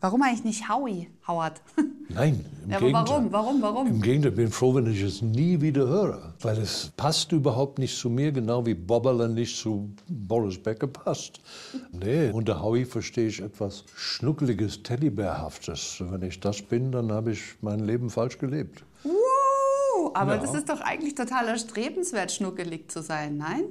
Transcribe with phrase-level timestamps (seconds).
[0.00, 1.60] Warum eigentlich nicht Howie, Howard?
[2.08, 3.04] Nein, im Ja, Gegenteil.
[3.08, 3.32] warum?
[3.32, 3.62] Warum?
[3.62, 3.86] Warum?
[3.88, 7.96] Im Gegenteil, bin froh, wenn ich es nie wieder höre, weil es passt überhaupt nicht
[7.98, 11.40] zu mir, genau wie Bobberle nicht zu Boris Becker passt.
[11.90, 15.96] Nee, unter Howie verstehe ich etwas Schnuckeliges, Teddybärhaftes.
[16.08, 18.84] Wenn ich das bin, dann habe ich mein Leben falsch gelebt.
[20.18, 20.40] Aber Ja.
[20.40, 23.64] das ist doch eigentlich total erstrebenswert, schnuckelig zu sein, nein?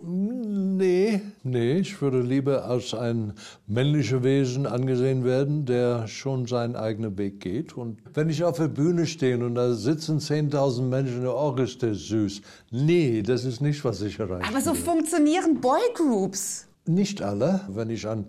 [0.77, 3.33] Nee, nee, ich würde lieber als ein
[3.67, 7.75] männlicher Wesen angesehen werden, der schon seinen eigenen Weg geht.
[7.75, 11.97] Und wenn ich auf der Bühne stehe und da sitzen 10.000 Menschen, oh, ist das
[12.07, 12.41] süß.
[12.71, 14.47] Nee, das ist nicht, was ich erreiche.
[14.49, 16.65] Aber so funktionieren Boygroups.
[16.85, 17.61] Nicht alle.
[17.67, 18.25] Wenn ich an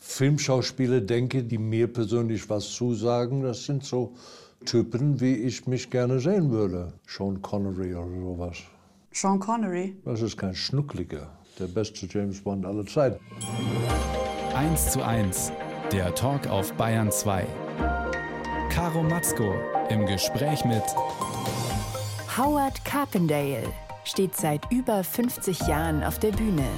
[0.00, 4.14] Filmschauspieler denke, die mir persönlich was zusagen, das sind so
[4.64, 6.92] Typen, wie ich mich gerne sehen würde.
[7.06, 8.56] Sean Connery oder sowas.
[9.12, 9.96] Sean Connery.
[10.04, 11.28] Das ist kein Schnuckliger.
[11.58, 13.18] Der beste James Bond aller Zeiten.
[14.54, 15.52] 1 zu 1,
[15.92, 17.46] der Talk auf Bayern 2.
[18.70, 19.54] Caro Matzko
[19.88, 20.82] im Gespräch mit
[22.36, 23.64] Howard Carpendale
[24.04, 26.68] steht seit über 50 Jahren auf der Bühne.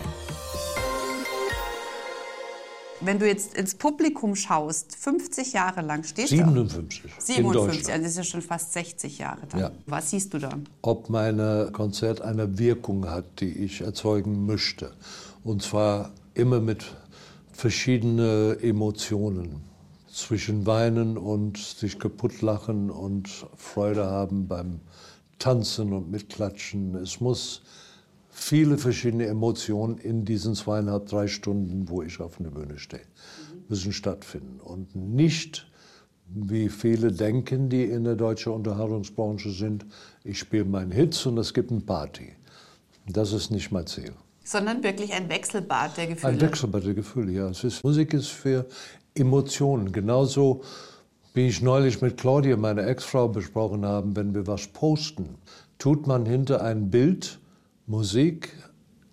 [3.01, 6.37] Wenn du jetzt ins Publikum schaust, 50 Jahre lang stehst du.
[6.37, 7.05] 57.
[7.05, 7.91] in 57, Deutschland.
[7.91, 9.61] also das ist ja schon fast 60 Jahre dann.
[9.61, 9.71] Ja.
[9.87, 10.51] Was siehst du da?
[10.83, 14.93] Ob mein Konzert eine Wirkung hat, die ich erzeugen möchte.
[15.45, 16.85] Und zwar immer mit
[17.53, 19.63] verschiedenen Emotionen.
[20.13, 24.81] Zwischen Weinen und sich kaputt lachen und Freude haben beim
[25.39, 26.97] Tanzen und Mitklatschen.
[26.97, 27.63] Es muss
[28.41, 33.03] viele verschiedene Emotionen in diesen zweieinhalb, drei Stunden, wo ich auf der Bühne stehe,
[33.69, 34.61] müssen stattfinden.
[34.61, 35.71] Und nicht,
[36.27, 39.85] wie viele denken, die in der deutschen Unterhaltungsbranche sind,
[40.25, 42.33] ich spiele meinen Hits und es gibt eine Party.
[43.07, 44.13] Das ist nicht mein Ziel.
[44.43, 46.33] Sondern wirklich ein Wechselbad der Gefühle.
[46.33, 47.49] Ein Wechselbad der Gefühle, ja.
[47.51, 48.67] Es ist, Musik ist für
[49.15, 49.93] Emotionen.
[49.93, 50.63] Genauso
[51.35, 55.37] wie ich neulich mit Claudia, meiner Ex-Frau, besprochen haben, wenn wir was posten,
[55.79, 57.40] tut man hinter ein Bild
[57.91, 58.51] Musik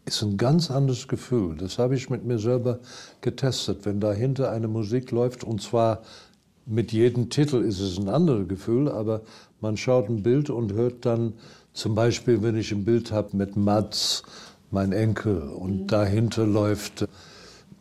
[0.06, 1.58] ist ein ganz anderes Gefühl.
[1.58, 2.78] Das habe ich mit mir selber
[3.22, 3.88] getestet.
[3.88, 6.04] Wenn dahinter eine Musik läuft, und zwar
[6.68, 9.22] mit jedem Titel ist es ein anderes Gefühl, aber
[9.62, 11.34] man schaut ein Bild und hört dann
[11.74, 14.22] zum Beispiel, wenn ich ein Bild habe mit Mats,
[14.70, 17.08] mein Enkel, und dahinter läuft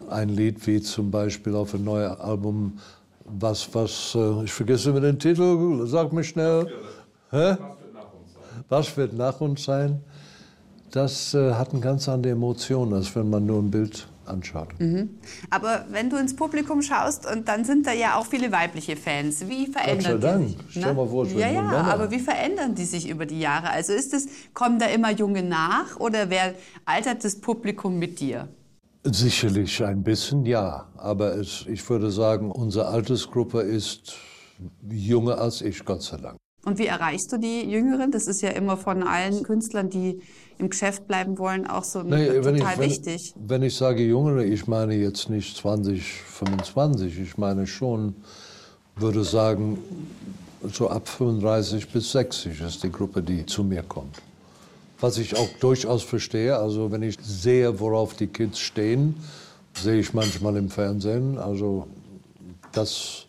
[0.09, 2.78] ein Lied wie zum Beispiel auf ein neues Album,
[3.26, 6.72] was, was, äh, ich vergesse immer den Titel, sag mir schnell.
[7.31, 7.59] Hä?
[8.71, 10.03] Was wird nach uns sein?
[10.91, 14.69] Das äh, hat eine ganz andere Emotion, als wenn man nur ein Bild anschaut.
[15.50, 19.48] Aber wenn du ins Publikum schaust und dann sind da ja auch viele weibliche Fans,
[19.48, 20.48] wie verändern sei die Dank.
[20.48, 20.56] sich?
[20.70, 21.84] Stell mal vor, ja, ja, Männer.
[21.84, 23.70] aber wie verändern die sich über die Jahre?
[23.70, 26.54] Also ist es, kommen da immer Junge nach oder wer
[26.84, 28.48] altert das Publikum mit dir?
[29.04, 30.88] Sicherlich ein bisschen, ja.
[30.97, 34.16] Aber es, ich würde sagen, unsere Altersgruppe ist
[34.88, 36.36] jünger als ich, Gott sei Dank.
[36.64, 38.10] Und wie erreichst du die Jüngeren?
[38.10, 40.20] Das ist ja immer von allen Künstlern, die
[40.59, 43.34] im Geschäft bleiben wollen, auch so Nee, total wenn, ich, wichtig.
[43.37, 47.19] wenn, wenn ich sage Jüngere, ich meine jetzt nicht 20, 25.
[47.21, 48.15] Ich meine schon,
[48.97, 49.78] würde sagen,
[50.72, 54.16] so ab 35 bis 60 ist die Gruppe, die zu mir kommt.
[54.99, 59.15] Was ich auch durchaus verstehe, also wenn ich sehe, worauf die Kids stehen,
[59.75, 61.37] sehe ich manchmal im Fernsehen.
[61.37, 61.87] Also
[62.72, 63.25] das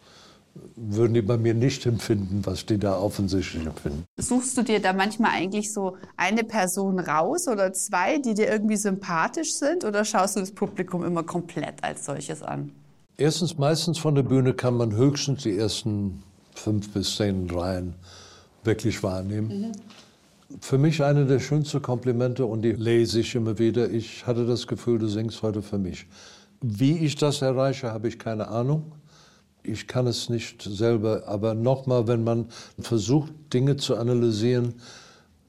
[0.76, 4.06] würden die bei mir nicht empfinden, was die da offensichtlich empfinden.
[4.18, 8.78] Suchst du dir da manchmal eigentlich so eine Person raus oder zwei, die dir irgendwie
[8.78, 9.86] sympathisch sind?
[9.86, 12.72] Oder schaust du das Publikum immer komplett als solches an?
[13.18, 16.22] Erstens, meistens von der Bühne kann man höchstens die ersten
[16.54, 17.96] fünf bis zehn Reihen
[18.64, 19.72] wirklich wahrnehmen.
[20.62, 23.90] Für mich eine der schönsten Komplimente und die lese ich immer wieder.
[23.90, 26.06] Ich hatte das Gefühl, du singst heute für mich.
[26.62, 28.92] Wie ich das erreiche, habe ich keine Ahnung.
[29.68, 31.24] Ich kann es nicht selber.
[31.28, 32.48] Aber nochmal, wenn man
[32.80, 34.76] versucht, Dinge zu analysieren,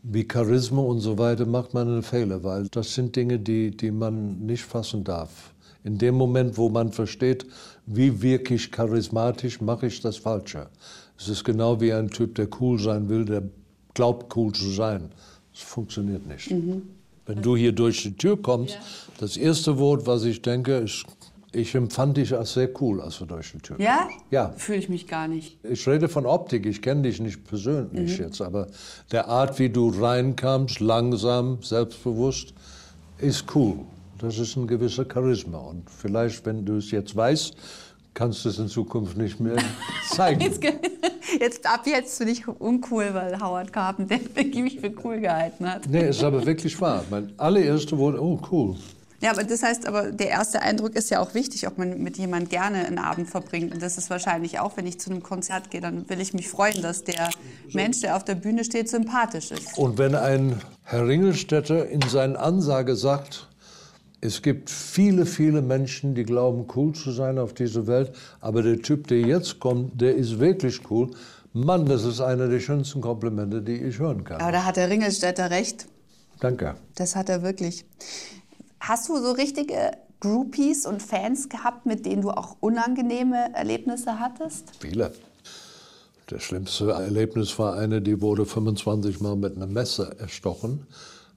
[0.02, 3.90] wie Charisma und so weiter, macht man einen Fehler, weil das sind Dinge, die, die
[3.90, 5.52] man nicht fassen darf.
[5.84, 7.46] In dem Moment, wo man versteht,
[7.86, 10.68] wie wirklich charismatisch, mache ich das Falsche.
[11.18, 13.42] Es ist genau wie ein Typ, der cool sein will, der
[13.94, 15.10] glaubt, cool zu sein.
[15.52, 16.52] Das funktioniert nicht.
[17.26, 18.78] Wenn du hier durch die Tür kommst,
[19.18, 21.04] das erste Wort, was ich denke, ist,
[21.52, 24.02] ich empfand dich als sehr cool, als du durch die Tür Ja?
[24.02, 24.16] kommst.
[24.30, 24.52] Ja.
[24.56, 25.58] Fühle ich mich gar nicht.
[25.64, 28.66] Ich rede von Optik, ich kenne dich nicht persönlich jetzt, aber
[29.12, 32.52] der Art, wie du reinkamst, langsam, selbstbewusst,
[33.18, 33.76] ist cool.
[34.18, 35.58] Das ist ein gewisser Charisma.
[35.58, 37.54] Und vielleicht, wenn du es jetzt weißt,
[38.14, 39.56] kannst du es in Zukunft nicht mehr
[40.10, 40.40] zeigen.
[41.40, 44.16] Jetzt, ab jetzt bin ich uncool, weil Howard Carpenter
[44.62, 45.86] mich für cool gehalten hat.
[45.86, 47.04] Nee, ist aber wirklich wahr.
[47.10, 48.76] Mein allererste Wort, oh cool.
[49.20, 52.18] Ja, aber das heißt, aber der erste Eindruck ist ja auch wichtig, ob man mit
[52.18, 53.74] jemand gerne einen Abend verbringt.
[53.74, 56.48] Und das ist wahrscheinlich auch, wenn ich zu einem Konzert gehe, dann will ich mich
[56.48, 57.30] freuen, dass der
[57.72, 59.76] Mensch, der auf der Bühne steht, sympathisch ist.
[59.76, 63.48] Und wenn ein Herr Ringelstädter in seiner Ansage sagt,
[64.20, 68.80] es gibt viele, viele Menschen, die glauben, cool zu sein auf dieser Welt, aber der
[68.82, 71.10] Typ, der jetzt kommt, der ist wirklich cool.
[71.52, 74.40] Mann, das ist einer der schönsten Komplimente, die ich hören kann.
[74.40, 75.86] Aber da hat der Ringelstädter recht.
[76.40, 76.76] Danke.
[76.94, 77.84] Das hat er wirklich.
[78.88, 84.72] Hast du so richtige Groupies und Fans gehabt, mit denen du auch unangenehme Erlebnisse hattest?
[84.80, 85.12] Viele.
[86.28, 90.86] Das schlimmste Erlebnis war eine, die wurde 25 Mal mit einem Messer erstochen,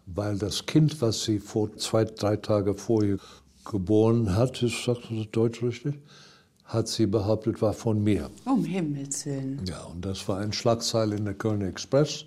[0.06, 3.18] weil das Kind, was sie vor zwei, drei Tage vorher
[3.70, 5.96] geboren hat, ist, sagt das Deutsch richtig,
[6.64, 8.30] hat sie behauptet, war von mir.
[8.46, 9.62] Um Himmels Willen.
[9.68, 12.24] Ja, und das war ein Schlagzeil in der Kölner Express,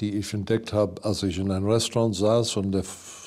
[0.00, 2.84] die ich entdeckt habe, als ich in einem Restaurant saß und der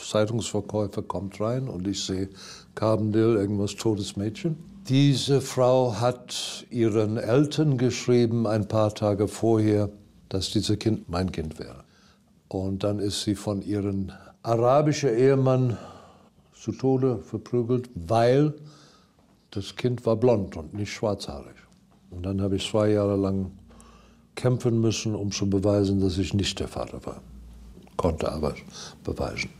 [0.10, 2.30] Zeitungsverkäufer kommt rein und ich sehe
[2.76, 4.58] Carbondale, irgendwas totes Mädchen.
[4.88, 9.90] Diese Frau hat ihren Eltern geschrieben, ein paar Tage vorher,
[10.30, 11.84] dass dieses Kind mein Kind wäre.
[12.48, 14.12] Und dann ist sie von ihrem
[14.42, 15.78] arabischen Ehemann
[16.54, 18.56] zu Tode verprügelt, weil
[19.52, 21.56] das Kind war blond und nicht schwarzhaarig.
[22.10, 23.52] Und dann habe ich zwei Jahre lang
[24.34, 27.22] kämpfen müssen, um zu beweisen, dass ich nicht der Vater war.
[27.96, 28.56] Konnte aber
[29.04, 29.59] beweisen.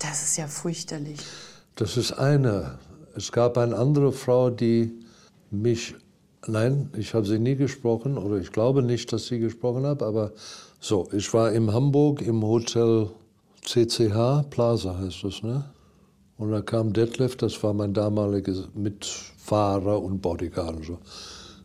[0.00, 1.20] Das ist ja fürchterlich.
[1.76, 2.78] Das ist eine.
[3.14, 4.92] Es gab eine andere Frau, die
[5.50, 5.94] mich,
[6.46, 10.32] nein, ich habe sie nie gesprochen oder ich glaube nicht, dass sie gesprochen habe, aber
[10.80, 13.10] so, ich war in Hamburg im Hotel
[13.64, 15.64] CCH, Plaza heißt das, ne?
[16.38, 20.98] Und da kam Detlef, das war mein damaliger Mitfahrer und Bodyguard und so,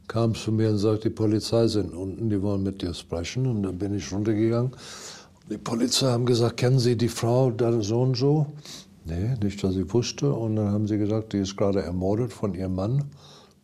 [0.10, 3.46] kam zu mir und sagte, die Polizei sind unten, die wollen mit dir sprechen.
[3.46, 4.72] Und dann bin ich runtergegangen.
[5.48, 8.48] Die Polizei haben gesagt, kennen Sie die Frau da so und so?
[9.06, 10.34] Nee, nicht, dass ich wusste.
[10.34, 13.04] Und dann haben sie gesagt, die ist gerade ermordet von ihrem Mann,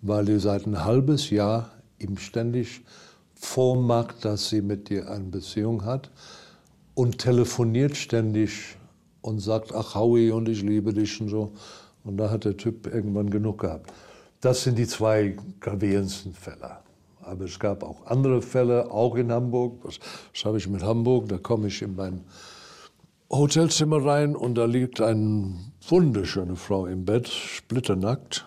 [0.04, 2.82] weil die seit ein halbes Jahr ihm ständig
[3.34, 6.12] vormacht, dass sie mit dir eine Beziehung hat
[6.94, 8.78] und telefoniert ständig
[9.22, 11.54] und sagt, ach Howie und ich liebe dich und so.
[12.04, 13.92] Und da hat der Typ irgendwann genug gehabt.
[14.40, 16.78] Das sind die zwei gravierendsten Fälle.
[17.32, 19.80] Aber es gab auch andere Fälle, auch in Hamburg.
[19.84, 20.00] Was,
[20.34, 21.30] was habe ich mit Hamburg?
[21.30, 22.26] Da komme ich in mein
[23.30, 25.56] Hotelzimmer rein und da liegt eine
[25.88, 28.46] wunderschöne Frau im Bett, splitternackt.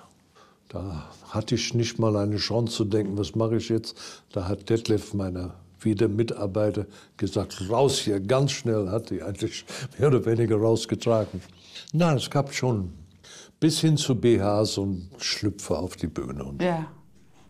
[0.68, 3.96] Da hatte ich nicht mal eine Chance zu denken, was mache ich jetzt?
[4.32, 6.84] Da hat Detlef, meine wieder Mitarbeiter,
[7.16, 9.64] gesagt, raus hier, ganz schnell, hat die eigentlich
[9.98, 11.40] mehr oder weniger rausgetragen.
[11.94, 12.92] Nein, es gab schon
[13.60, 16.52] bis hin zu BHs und Schlüpfer auf die Bühne.
[16.60, 16.86] Ja.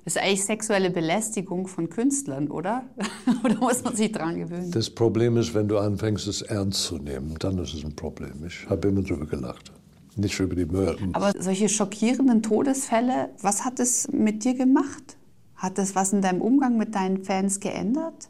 [0.04, 2.84] Das ist eigentlich sexuelle Belästigung von Künstlern, oder?
[3.44, 4.70] oder muss man sich dran gewöhnen?
[4.70, 8.44] Das Problem ist, wenn du anfängst, es ernst zu nehmen, dann ist es ein Problem.
[8.46, 9.72] Ich habe immer drüber gelacht.
[10.16, 10.98] Nicht über die Mörder.
[11.14, 15.16] Aber solche schockierenden Todesfälle, was hat es mit dir gemacht?
[15.56, 18.28] Hat das was in deinem Umgang mit deinen Fans geändert?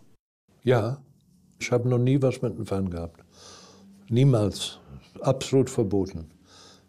[0.62, 0.98] Ja,
[1.58, 3.20] ich habe noch nie was mit einem Fan gehabt.
[4.08, 4.78] Niemals.
[5.20, 6.30] Absolut verboten.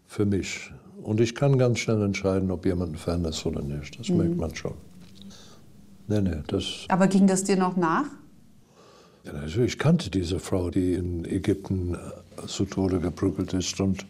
[0.06, 0.72] Für mich.
[1.06, 4.00] Und ich kann ganz schnell entscheiden, ob jemand ein Fan ist oder nicht.
[4.00, 4.74] Das merkt man schon.
[6.08, 6.86] Nee, nee, das.
[6.90, 8.06] Aber ging das dir noch nach?
[9.24, 13.80] Ja, natürlich, ich kannte diese Frau, die in Ägypten äh, zu Tode geprügelt ist.
[13.80, 14.04] Und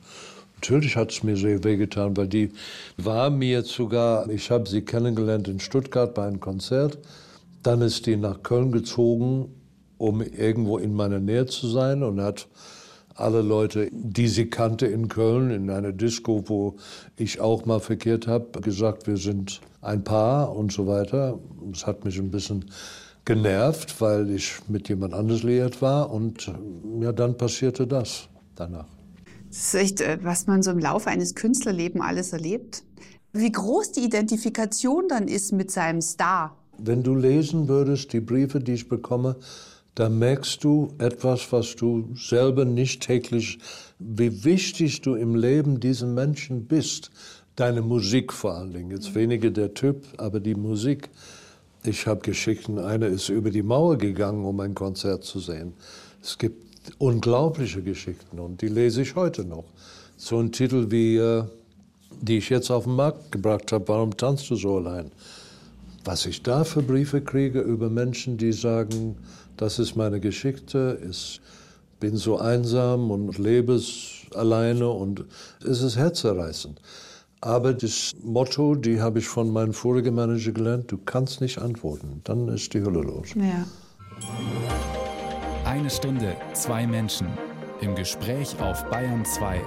[0.55, 2.51] natürlich hat es mir sehr wehgetan, weil die
[2.95, 6.97] war mir sogar, ich habe sie kennengelernt in Stuttgart bei einem Konzert.
[7.61, 9.53] Dann ist die nach Köln gezogen,
[9.97, 12.47] um irgendwo in meiner Nähe zu sein und hat
[13.15, 16.75] alle Leute, die sie kannte in Köln, in einer Disco, wo
[17.15, 21.39] ich auch mal verkehrt habe, gesagt, wir sind ein Paar und so weiter.
[21.71, 22.65] Es hat mich ein bisschen
[23.23, 26.51] genervt, weil ich mit jemand anders liiert war und
[26.99, 28.85] ja, dann passierte das danach.
[29.47, 32.83] Das ist echt, äh, was man so im Laufe eines Künstlerlebens alles erlebt.
[33.31, 36.57] Wie groß die Identifikation dann ist mit seinem Star.
[36.77, 39.37] Wenn du lesen würdest, die Briefe, die ich bekomme,
[39.95, 43.59] da merkst du etwas, was du selber nicht täglich,
[43.97, 47.11] wie wichtig du im Leben diesen Menschen bist.
[47.55, 48.91] Deine Musik vor allen Dingen.
[48.91, 51.09] Jetzt weniger der Typ, aber die Musik.
[51.85, 55.73] Ich habe Geschichten, einer ist über die Mauer gegangen, um ein Konzert zu sehen.
[56.21, 56.61] Es gibt
[56.97, 59.65] unglaubliche Geschichten und die lese ich heute noch.
[60.17, 61.43] So ein Titel wie, äh,
[62.21, 65.11] die ich jetzt auf den Markt gebracht habe, Warum tanzt du so allein?
[66.05, 69.17] Was ich da für Briefe kriege über Menschen, die sagen,
[69.57, 71.41] das ist meine Geschichte, ich
[71.99, 75.25] bin so einsam und lebe es alleine und
[75.67, 76.79] es ist herzerreißend.
[77.41, 82.21] Aber das Motto, die habe ich von meinem vorigen Manager gelernt, du kannst nicht antworten,
[82.23, 83.29] dann ist die Hölle los.
[83.35, 83.65] Ja.
[85.65, 87.27] Eine Stunde, zwei Menschen.
[87.81, 89.61] Im Gespräch auf Bayern 2.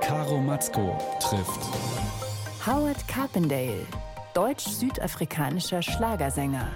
[0.00, 1.60] Caro Matzko trifft
[2.66, 3.86] Howard Carpendale,
[4.34, 6.68] deutsch-südafrikanischer Schlagersänger.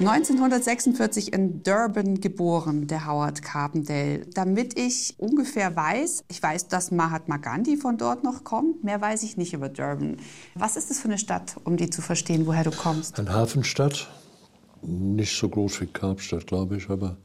[0.00, 4.26] 1946 in Durban geboren, der Howard Carpendale.
[4.32, 9.24] Damit ich ungefähr weiß, ich weiß, dass Mahatma Gandhi von dort noch kommt, mehr weiß
[9.24, 10.18] ich nicht über Durban.
[10.54, 13.18] Was ist das für eine Stadt, um die zu verstehen, woher du kommst?
[13.18, 14.08] Eine Hafenstadt,
[14.82, 17.16] nicht so groß wie Kapstadt, glaube ich, aber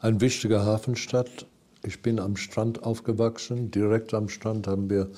[0.00, 1.46] eine wichtige Hafenstadt.
[1.84, 5.10] Ich bin am Strand aufgewachsen, direkt am Strand haben wir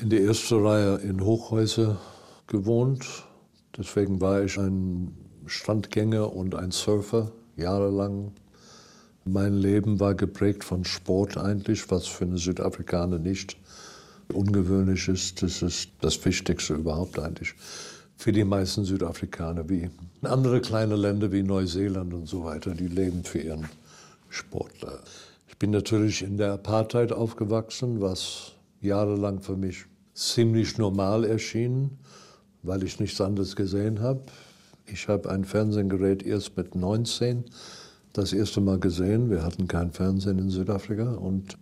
[0.00, 1.98] in der ersten Reihe in Hochhäuser
[2.46, 3.06] gewohnt.
[3.76, 5.14] Deswegen war ich ein
[5.46, 8.32] Strandgänger und ein Surfer jahrelang.
[9.24, 13.56] Mein Leben war geprägt von Sport eigentlich, was für eine Südafrikaner nicht
[14.32, 15.42] ungewöhnlich ist.
[15.42, 17.54] Das ist das Wichtigste überhaupt eigentlich
[18.16, 19.88] für die meisten Südafrikaner, wie
[20.22, 23.66] andere kleine Länder wie Neuseeland und so weiter, die leben für ihren
[24.28, 24.72] Sport.
[25.48, 31.98] Ich bin natürlich in der Apartheid aufgewachsen, was jahrelang für mich ziemlich normal erschien,
[32.62, 34.22] weil ich nichts anderes gesehen habe.
[34.86, 37.44] Ich habe ein Fernsehgerät erst mit 19
[38.12, 39.30] das erste Mal gesehen.
[39.30, 41.56] Wir hatten kein Fernsehen in Südafrika und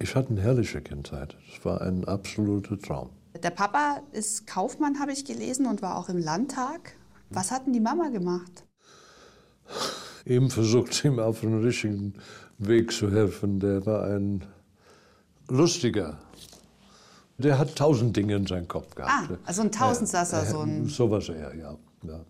[0.00, 1.36] ich hatte eine herrliche Kindheit.
[1.52, 3.10] Es war ein absoluter Traum.
[3.40, 6.96] Der Papa ist Kaufmann, habe ich gelesen, und war auch im Landtag.
[7.30, 8.64] Was hat denn die Mama gemacht?
[10.26, 12.14] Ihm versucht, ihm auf den richtigen
[12.58, 13.58] Weg zu helfen.
[13.58, 14.44] Der war ein
[15.48, 16.18] lustiger.
[17.42, 19.30] Der hat tausend Dinge in seinem Kopf gehabt.
[19.30, 20.86] Ah, also ein Tausendsasser, so ein.
[20.86, 21.76] Sowas eher, ja.
[22.04, 22.20] ja.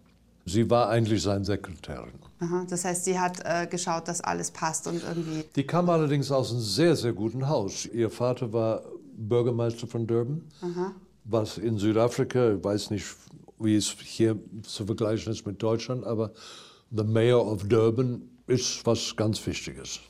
[0.45, 2.15] Sie war eigentlich seine Sekretärin.
[2.41, 5.45] Aha, das heißt, sie hat äh, geschaut, dass alles passt und irgendwie.
[5.55, 7.87] Die kam allerdings aus einem sehr, sehr guten Haus.
[7.87, 8.83] Ihr Vater war
[9.17, 10.93] Bürgermeister von Durban, Aha.
[11.25, 13.07] was in Südafrika, ich weiß nicht,
[13.61, 16.33] wie es hier zu vergleichen ist mit Deutschland, aber
[16.91, 20.01] the Mayor of Durban ist was ganz Wichtiges.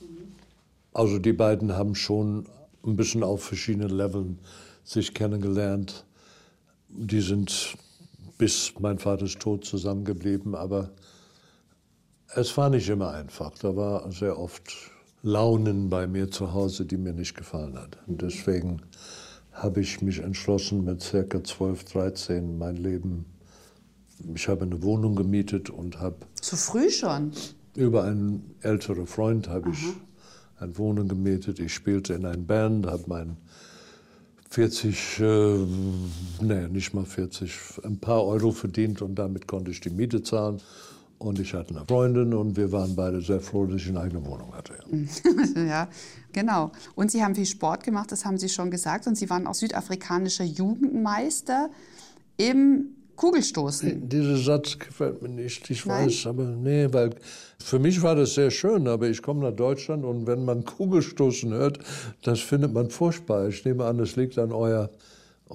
[0.94, 2.46] Also die beiden haben schon
[2.84, 4.38] ein bisschen auf verschiedenen Leveln
[4.84, 6.04] sich kennengelernt.
[6.88, 7.76] Die sind
[8.38, 10.90] bis mein Vaters Tod zusammengeblieben, aber
[12.34, 13.56] es war nicht immer einfach.
[13.58, 14.72] Da war sehr oft
[15.22, 17.98] Launen bei mir zu Hause, die mir nicht gefallen hat.
[18.06, 18.82] Und deswegen
[19.52, 23.26] habe ich mich entschlossen, mit circa 12, 13 mein Leben,
[24.34, 26.16] ich habe eine Wohnung gemietet und habe...
[26.40, 27.32] Zu früh schon?
[27.74, 29.84] Über einen älteren Freund habe ich
[30.58, 31.58] eine Wohnung gemietet.
[31.58, 33.36] Ich spielte in einer Band, habe mein
[34.52, 35.56] 40, äh,
[36.42, 40.60] nee, nicht mal 40, ein paar Euro verdient und damit konnte ich die Miete zahlen.
[41.16, 44.26] Und ich hatte eine Freundin und wir waren beide sehr froh, dass ich eine eigene
[44.26, 44.74] Wohnung hatte.
[45.56, 45.88] Ja.
[46.32, 46.72] genau.
[46.96, 49.06] Und Sie haben viel Sport gemacht, das haben Sie schon gesagt.
[49.06, 51.70] Und Sie waren auch südafrikanischer Jugendmeister
[52.36, 54.08] im Kugelstoßen.
[54.08, 56.06] Dieser Satz gefällt mir nicht, ich Nein?
[56.06, 57.10] weiß, aber nee, weil
[57.58, 61.52] für mich war das sehr schön, aber ich komme nach Deutschland und wenn man Kugelstoßen
[61.52, 61.78] hört,
[62.22, 63.48] das findet man furchtbar.
[63.48, 64.90] Ich nehme an, das liegt an euer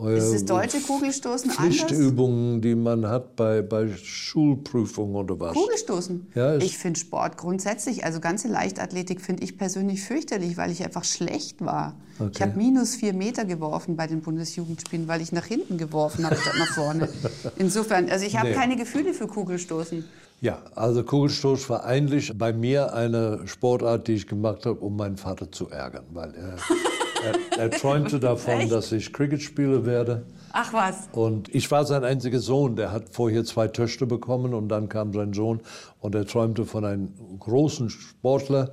[0.05, 1.75] Ist das deutsche Kugelstoßen anders?
[1.75, 5.53] Pflichtübungen, die man hat bei, bei Schulprüfungen oder was.
[5.53, 6.27] Kugelstoßen?
[6.35, 11.03] Ja, ich finde Sport grundsätzlich, also ganze Leichtathletik finde ich persönlich fürchterlich, weil ich einfach
[11.03, 11.95] schlecht war.
[12.15, 12.43] Ich Okay.
[12.43, 16.55] habe minus vier Meter geworfen bei den Bundesjugendspielen, weil ich nach hinten geworfen habe statt
[16.59, 17.09] nach vorne.
[17.57, 18.55] Insofern, also ich habe Nee.
[18.55, 20.03] keine Gefühle für Kugelstoßen.
[20.41, 25.17] Ja, also Kugelstoß war eigentlich bei mir eine Sportart, die ich gemacht habe, um meinen
[25.17, 26.57] Vater zu ärgern, weil er,
[27.23, 28.71] er, er träumte davon, Echt?
[28.71, 30.25] dass ich Cricketspieler werde.
[30.51, 31.09] Ach was.
[31.11, 32.75] Und ich war sein einziger Sohn.
[32.75, 35.61] Der hat vorher zwei Töchter bekommen und dann kam sein Sohn
[35.99, 37.09] und er träumte von einem
[37.39, 38.71] großen Sportler,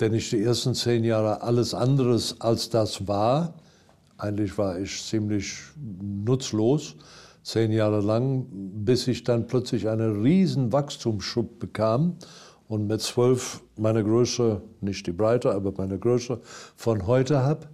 [0.00, 3.54] der nicht die ersten zehn Jahre alles anderes als das war.
[4.18, 5.58] Eigentlich war ich ziemlich
[6.00, 6.96] nutzlos,
[7.42, 12.16] zehn Jahre lang, bis ich dann plötzlich einen riesen Wachstumsschub bekam
[12.72, 16.40] und mit zwölf meine Größe, nicht die Breite, aber meine Größe
[16.74, 17.66] von heute habe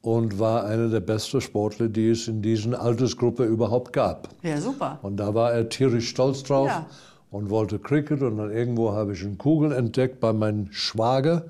[0.00, 4.30] und war einer der besten Sportler, die es in dieser Altersgruppe überhaupt gab.
[4.42, 4.98] Ja, super.
[5.02, 6.86] Und da war er tierisch stolz drauf Ja.
[7.30, 8.22] und wollte Cricket.
[8.22, 11.44] Und dann irgendwo habe ich eine Kugel entdeckt bei meinem Schwager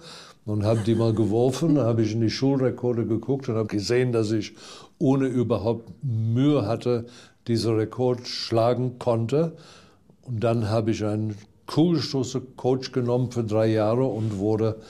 [0.45, 1.75] und habe die mal geworfen.
[1.77, 4.53] Dann habe ich in die Schulrekorde geguckt und habe gesehen, dass ich
[4.99, 7.07] ohne überhaupt Mühe hatte,
[7.47, 9.53] diesen Rekord schlagen konnte.
[10.23, 11.37] Und dann habe ich einen
[11.71, 14.81] Kugelstoßer-Coach genommen für drei Jahre und wurde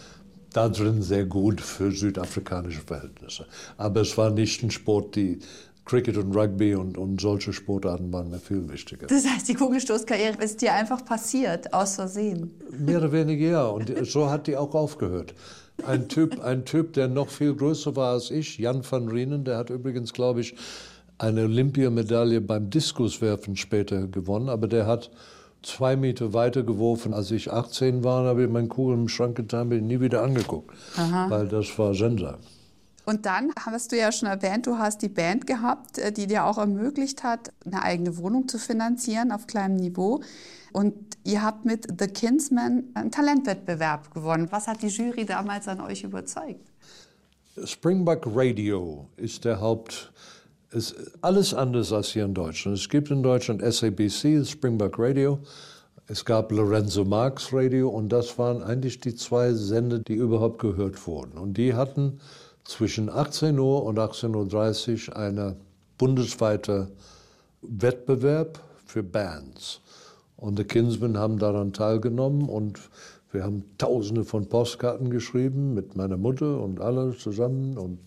[0.53, 3.45] da drin sehr gut für südafrikanische Verhältnisse.
[3.77, 5.41] Aber es war nicht ein Sport, die
[5.85, 9.09] Cricket und Rugby und, und solche Sportarten waren mir viel wichtiger.
[9.09, 12.51] Das heißt, die Kugelstoßkarriere ist dir einfach passiert, aus Versehen.
[12.79, 13.67] Mehr oder weniger ja.
[13.67, 15.35] Und so hat die auch aufgehört.
[15.87, 19.59] Ein Typ, ein Typ, der noch viel größer war als ich, Jan van Rienen, der
[19.59, 20.55] hat übrigens, glaube ich,
[21.19, 25.11] eine Olympiamedaille beim Diskuswerfen später gewonnen, aber der hat
[25.63, 29.69] zwei Meter weiter geworfen, als ich 18 war, habe ich meinen Kugel im Schrank getan,
[29.69, 30.75] bin nie wieder angeguckt,
[31.29, 32.39] weil das war Sensor.
[33.07, 36.45] Und dann hast du ja schon erwähnt, du hast die Band gehabt, äh, die dir
[36.45, 40.23] auch ermöglicht hat, eine eigene Wohnung zu finanzieren auf kleinem Niveau.
[40.73, 44.47] Und ihr habt mit The Kinsman einen Talentwettbewerb gewonnen.
[44.51, 46.71] Was hat die Jury damals an euch überzeugt?
[47.65, 50.13] Springbok Radio ist der Haupt.
[50.73, 52.79] Ist alles anders als hier in Deutschland.
[52.79, 55.41] Es gibt in Deutschland SABC, Springbok Radio.
[56.07, 61.07] Es gab Lorenzo Marx Radio und das waren eigentlich die zwei Sender, die überhaupt gehört
[61.09, 61.39] wurden.
[61.39, 62.21] Und die hatten
[62.65, 65.57] zwischen 18 Uhr und 18.30 Uhr einen
[65.99, 66.89] bundesweiten
[67.63, 69.81] Wettbewerb für Bands.
[70.37, 72.79] Und die Kinsmen haben daran teilgenommen und
[73.33, 77.99] wir haben tausende von Postkarten geschrieben mit meiner Mutter und alle zusammen und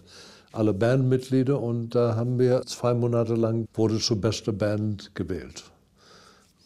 [0.53, 5.63] alle Bandmitglieder und da haben wir zwei Monate lang wurde zur beste Band gewählt.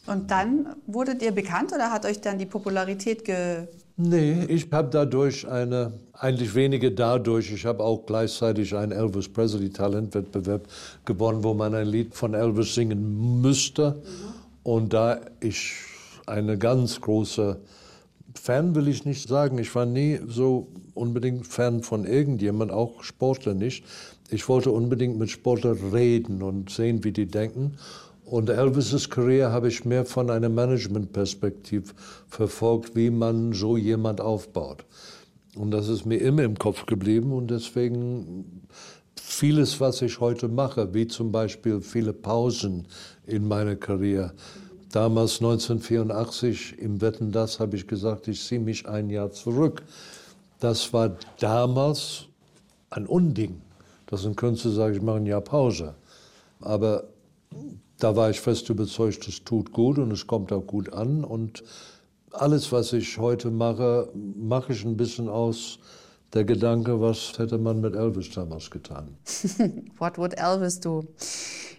[0.06, 3.67] Und dann wurdet ihr bekannt oder hat euch dann die Popularität ge
[4.00, 9.72] Nee, ich habe dadurch eine, eigentlich wenige dadurch, ich habe auch gleichzeitig einen Elvis Presley
[9.72, 10.67] Talentwettbewerb
[11.03, 13.96] gewonnen, wo man ein Lied von Elvis singen müsste.
[13.96, 14.34] Mhm.
[14.62, 15.74] Und da ich
[16.27, 17.58] eine ganz große
[18.36, 20.67] Fan will ich nicht sagen, ich war nie so
[20.98, 23.84] unbedingt Fan von irgendjemand, auch Sportler nicht.
[24.30, 27.77] Ich wollte unbedingt mit Sportlern reden und sehen, wie die denken.
[28.25, 31.94] Und Elvis' Karriere habe ich mehr von einer Managementperspektive
[32.27, 34.84] verfolgt, wie man so jemand aufbaut.
[35.56, 38.63] Und das ist mir immer im Kopf geblieben und deswegen
[39.16, 42.88] vieles, was ich heute mache, wie zum Beispiel viele Pausen
[43.25, 44.34] in meiner Karriere.
[44.92, 49.84] Damals 1984 im Wetten das habe ich gesagt, ich ziehe mich ein Jahr zurück.
[50.59, 52.25] Das war damals
[52.89, 53.61] ein Unding,
[54.07, 55.93] dass ein Künstler sagt, ich mache ein Jahr Pause.
[56.59, 57.03] Aber
[57.99, 61.23] da war ich fest überzeugt, es tut gut und es kommt auch gut an.
[61.23, 61.63] Und
[62.31, 65.79] alles, was ich heute mache, mache ich ein bisschen aus
[66.34, 69.17] der Gedanke, was hätte man mit Elvis damals getan?
[69.98, 71.05] What would Elvis do?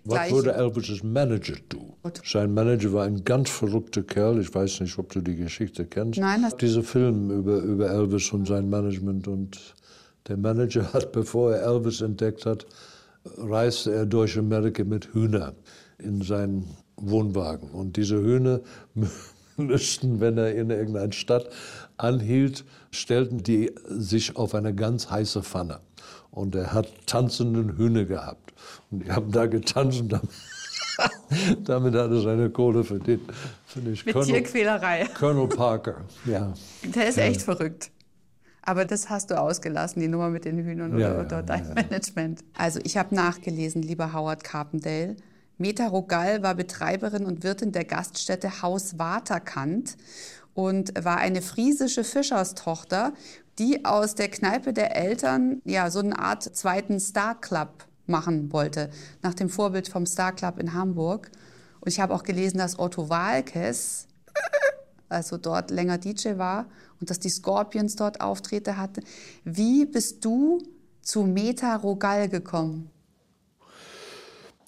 [0.05, 1.93] Was würde Elvis' Manager tun?
[2.25, 4.41] Sein Manager war ein ganz verrückter Kerl.
[4.41, 6.19] Ich weiß nicht, ob du die Geschichte kennst.
[6.19, 6.43] Nein.
[6.43, 9.29] Das Dieser Film über, über Elvis und sein Management.
[9.29, 9.59] Und
[10.29, 12.67] der Manager hat, bevor er Elvis entdeckt hat,
[13.37, 15.55] reiste er durch Amerika mit Hühnern
[15.99, 16.65] in seinen
[16.97, 17.71] Wohnwagen.
[17.71, 18.61] Und diese Hühner
[19.59, 21.51] müssten, wenn er in irgendeiner Stadt
[21.99, 25.81] anhielt, stellten die sich auf eine ganz heiße Pfanne.
[26.31, 28.55] Und er hat tanzenden Hühner gehabt.
[28.91, 30.31] Und die haben da getanzt und damit,
[31.65, 33.23] damit hat er seine Kohle verdient.
[33.75, 35.09] Mit Colonel, Tierquälerei.
[35.19, 36.53] Colonel Parker, ja.
[36.83, 37.25] Der ist ja.
[37.25, 37.91] echt verrückt.
[38.63, 41.75] Aber das hast du ausgelassen, die Nummer mit den Hühnern oder, ja, oder dein ja.
[41.75, 42.45] Management.
[42.57, 45.17] Also ich habe nachgelesen, lieber Howard Carpendale.
[45.57, 49.97] Meta Rogal war Betreiberin und Wirtin der Gaststätte Haus Waterkant
[50.59, 53.13] und war eine friesische Fischerstochter,
[53.61, 58.91] die aus der Kneipe der Eltern ja so eine Art zweiten Star Club machen wollte,
[59.23, 61.31] nach dem Vorbild vom Star Club in Hamburg.
[61.79, 64.09] Und ich habe auch gelesen, dass Otto Walkes
[65.09, 66.67] also dort länger DJ war
[67.01, 69.05] und dass die Scorpions dort Auftritte hatten.
[69.45, 70.61] Wie bist du
[71.03, 72.91] zu Meta Rogal gekommen?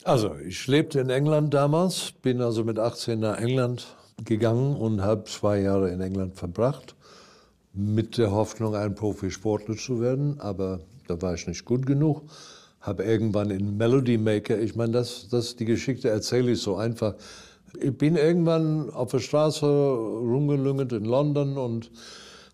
[0.04, 5.24] Also, ich lebte in England damals, bin also mit 18 nach England gegangen und habe
[5.24, 6.94] zwei Jahre in England verbracht,
[7.72, 12.22] mit der Hoffnung, ein Profisportler zu werden, aber da war ich nicht gut genug.
[12.80, 17.14] Habe irgendwann in Melody Maker, ich meine, das, das, die Geschichte erzähle ich so einfach.
[17.80, 21.90] Ich bin irgendwann auf der Straße rumgelüngelt in London und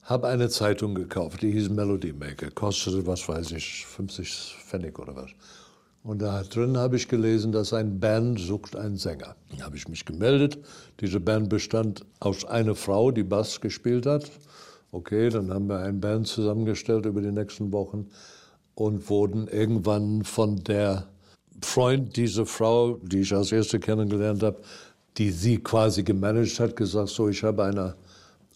[0.03, 5.17] habe eine Zeitung gekauft, die hieß Melody Maker, kostete, was weiß ich, 50 Pfennig oder
[5.17, 5.31] was.
[6.07, 9.35] Und da drin habe ich gelesen, dass ein Band sucht einen Sänger.
[9.59, 10.57] Da habe ich mich gemeldet.
[11.01, 14.31] Diese Band bestand aus einer Frau, die Bass gespielt hat.
[14.93, 18.07] Okay, dann haben wir eine Band zusammengestellt über die nächsten Wochen
[18.77, 21.09] und wurden irgendwann von der
[21.61, 24.61] Freund dieser Frau, die ich als erste kennengelernt habe,
[25.17, 27.97] die sie quasi gemanagt hat, gesagt, so, ich habe eine,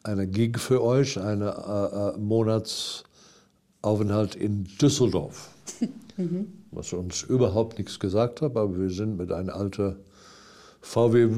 [0.05, 5.51] eine Gig für euch, einen äh, äh, Monatsaufenthalt in Düsseldorf.
[6.21, 9.97] Mhm was uns überhaupt nichts gesagt hat, aber wir sind mit einem alten
[10.81, 11.29] VW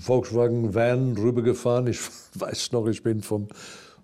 [0.00, 1.86] Volkswagen Van rübergefahren.
[1.86, 2.00] Ich
[2.34, 3.48] weiß noch, ich bin vom,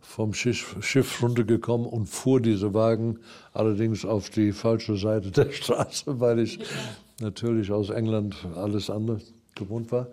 [0.00, 3.18] vom Schiff, Schiff runtergekommen und fuhr diese Wagen
[3.52, 6.60] allerdings auf die falsche Seite der Straße, weil ich
[7.20, 9.20] natürlich aus England alles andere
[9.54, 10.08] gewohnt war.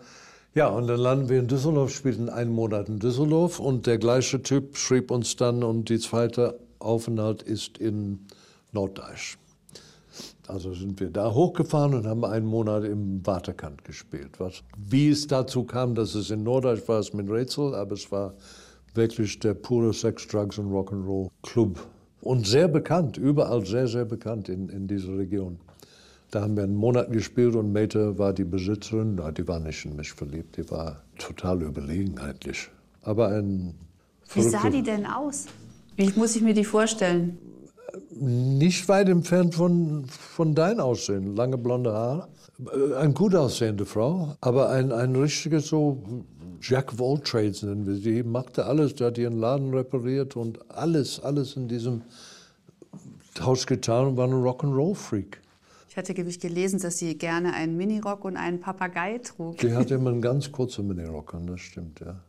[0.55, 4.41] Ja, und dann landen wir in Düsseldorf, spielten einen Monat in Düsseldorf und der gleiche
[4.41, 8.19] Typ schrieb uns dann und die zweite Aufenthalt ist in
[8.71, 9.37] Norddeich.
[10.47, 14.39] Also sind wir da hochgefahren und haben einen Monat im Waterkant gespielt.
[14.39, 18.11] Was, wie es dazu kam, dass es in Norddeutsch war, ist mit Rätsel, aber es
[18.11, 18.33] war
[18.93, 21.79] wirklich der pure Sex, Drugs und Rock'n'Roll Club
[22.21, 25.59] und sehr bekannt, überall sehr, sehr bekannt in, in dieser Region.
[26.31, 29.15] Da haben wir einen Monat gespielt und Mete war die Besitzerin.
[29.15, 32.69] Na, die war nicht in mich verliebt, die war total überlegen eigentlich.
[33.03, 33.75] Aber ein
[34.33, 35.45] Wie sah die denn aus?
[35.95, 37.37] Wie muss ich mir die vorstellen?
[38.11, 41.35] Nicht weit entfernt von, von dein Aussehen.
[41.35, 42.27] Lange blonde Haare.
[42.59, 46.03] Äh, eine gut aussehende Frau, aber ein, ein richtiger so
[46.61, 48.23] Jack Trades nennen wir sie.
[48.23, 52.01] Machte alles, die hat ihren Laden repariert und alles, alles in diesem
[53.39, 55.41] Haus getan und war ein Rock'n'Roll-Freak.
[55.89, 59.61] Ich hatte gelesen, dass sie gerne einen Minirock und einen Papagei trug.
[59.61, 62.19] Sie hatte immer einen ganz kurzen Minirock an, das stimmt, ja.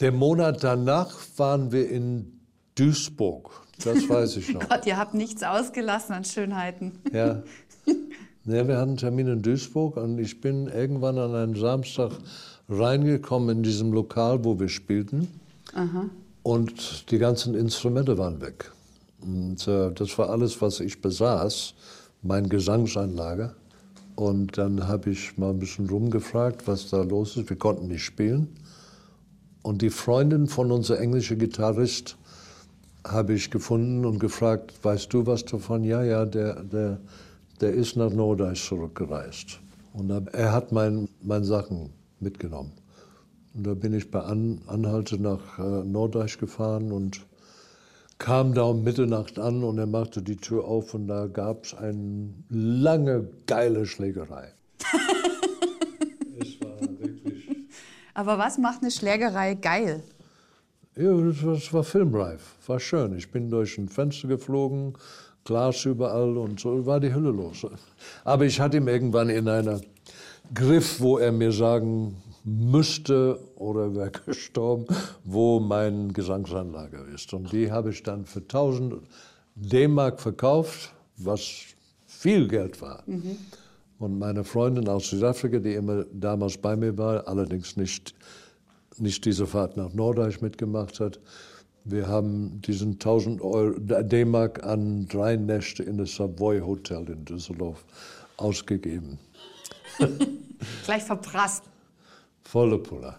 [0.00, 2.40] Der Monat danach waren wir in
[2.74, 3.50] Duisburg.
[3.84, 4.60] Das weiß ich noch.
[4.68, 6.92] Gott, ihr habt nichts ausgelassen an Schönheiten.
[7.12, 7.42] Ja.
[8.44, 8.68] ja.
[8.68, 12.12] Wir hatten einen Termin in Duisburg und ich bin irgendwann an einem Samstag
[12.68, 15.28] reingekommen in diesem Lokal, wo wir spielten.
[15.74, 16.08] Aha.
[16.42, 18.72] Und die ganzen Instrumente waren weg.
[19.20, 21.74] Und äh, das war alles, was ich besaß,
[22.22, 23.54] mein Gesangsanlage.
[24.14, 27.50] Und dann habe ich mal ein bisschen rumgefragt, was da los ist.
[27.50, 28.48] Wir konnten nicht spielen.
[29.62, 32.16] Und die Freundin von unserem englischen Gitarrist
[33.06, 35.84] habe ich gefunden und gefragt, weißt du was davon?
[35.84, 36.98] Ja, ja, der, der,
[37.60, 39.60] der ist nach Nordeich zurückgereist.
[39.92, 42.72] Und er hat meine mein Sachen mitgenommen.
[43.54, 47.26] Und da bin ich bei An Anhalte nach äh, Norddeich gefahren und
[48.18, 51.74] kam da um Mitternacht an und er machte die Tür auf und da gab es
[51.74, 54.52] eine lange, geile Schlägerei.
[56.40, 57.48] es war wirklich.
[58.14, 60.02] Aber was macht eine Schlägerei geil?
[60.98, 63.16] Ja, das war, das war filmreif, war schön.
[63.16, 64.94] Ich bin durch ein Fenster geflogen,
[65.44, 67.64] Glas überall und so war die Hölle los.
[68.24, 69.80] Aber ich hatte ihm irgendwann in einer
[70.52, 74.86] Griff, wo er mir sagen müsste oder wäre gestorben,
[75.22, 77.32] wo mein Gesangsanlage ist.
[77.32, 78.94] Und die habe ich dann für 1000
[79.54, 81.48] D-Mark verkauft, was
[82.06, 83.04] viel Geld war.
[83.06, 83.36] Mhm.
[84.00, 88.16] Und meine Freundin aus Südafrika, die immer damals bei mir war, allerdings nicht,
[89.00, 91.20] nicht diese Fahrt nach Norddeich mitgemacht hat,
[91.84, 93.40] wir haben diesen 1000
[94.12, 97.84] D-Mark an drei Nächte in das Savoy Hotel in Düsseldorf
[98.36, 99.18] ausgegeben.
[100.84, 101.64] Gleich verprasst.
[102.42, 103.16] Volle Puller.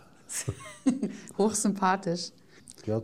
[1.38, 2.32] Hochsympathisch.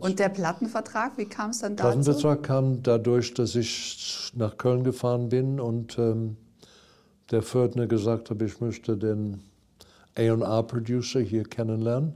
[0.00, 1.88] Und der Plattenvertrag, wie kam es dann dazu?
[1.88, 6.36] Der Plattenvertrag kam dadurch, dass ich nach Köln gefahren bin und ähm,
[7.30, 9.42] der Fördner gesagt hat, ich möchte den
[10.16, 12.14] A&R-Producer hier kennenlernen.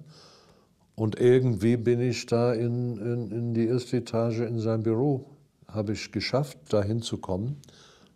[1.01, 5.31] Und irgendwie bin ich da in, in, in die erste Etage in sein Büro,
[5.67, 7.57] habe ich geschafft, da hinzukommen.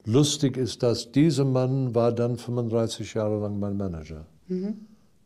[0.05, 4.85] Lustig ist, dass dieser Mann war dann 35 Jahre lang mein Manager, mhm.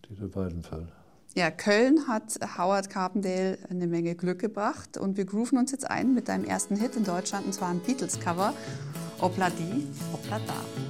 [0.08, 0.86] Dieter Weidenfeld.
[1.34, 6.14] Ja, Köln hat Howard Carpendale eine Menge Glück gebracht und wir grooven uns jetzt ein
[6.14, 8.54] mit deinem ersten Hit in Deutschland und zwar ein Beatles-Cover,
[9.20, 10.87] Opla di, Opla da.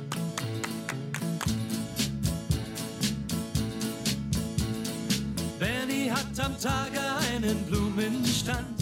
[6.40, 7.00] Am Tage
[7.32, 8.77] einen Blumenstand,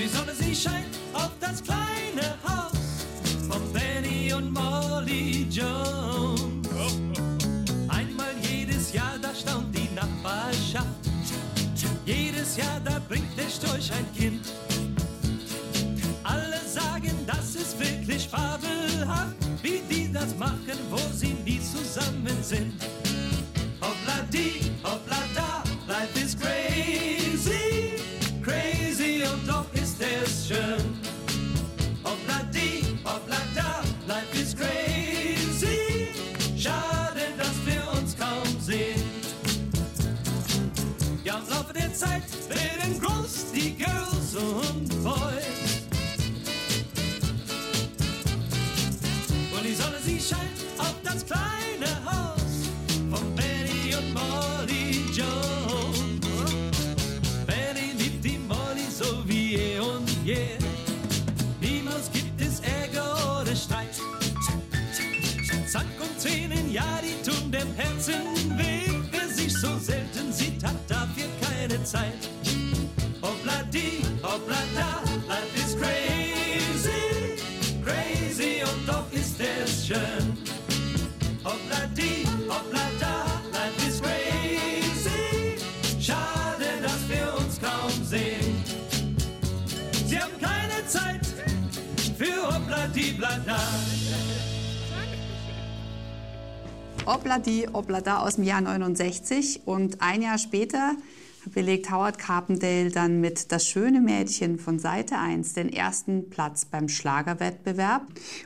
[0.00, 3.06] die Sonne, sie scheint auf das kleine Haus
[3.48, 6.60] von Benny und Molly Jones.
[12.06, 14.40] Jedes Jahr, da bringt der Storch ein Kind.
[16.24, 20.96] Alle sagen, das ist wirklich fabelhaft, wie die das machen, wo
[70.60, 72.28] sieht, hat dafür keine Zeit.
[73.22, 77.36] Hoppla die, hoppla da, life is crazy,
[77.84, 80.36] crazy und doch ist es schön.
[81.44, 82.09] Hoppla die,
[97.06, 100.92] Obladi, Oblada aus dem Jahr 69 und ein Jahr später
[101.54, 106.88] belegt Howard Carpendale dann mit Das schöne Mädchen von Seite 1 den ersten Platz beim
[106.88, 108.02] Schlagerwettbewerb.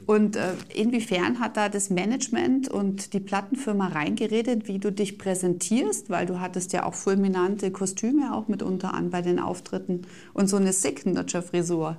[0.07, 6.09] Und äh, inwiefern hat da das Management und die Plattenfirma reingeredet, wie du dich präsentierst?
[6.09, 10.57] Weil du hattest ja auch fulminante Kostüme auch mitunter an bei den Auftritten und so
[10.57, 11.97] eine Signature-Frisur.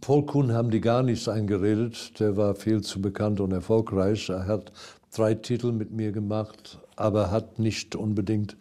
[0.00, 2.18] Paul Kuhn haben die gar nichts eingeredet.
[2.20, 4.28] Der war viel zu bekannt und erfolgreich.
[4.28, 4.72] Er hat
[5.14, 8.56] drei Titel mit mir gemacht, aber hat nicht unbedingt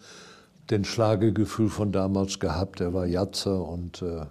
[0.69, 2.81] den Schlagegefühl von damals gehabt.
[2.81, 4.25] Er war Jatzer und äh,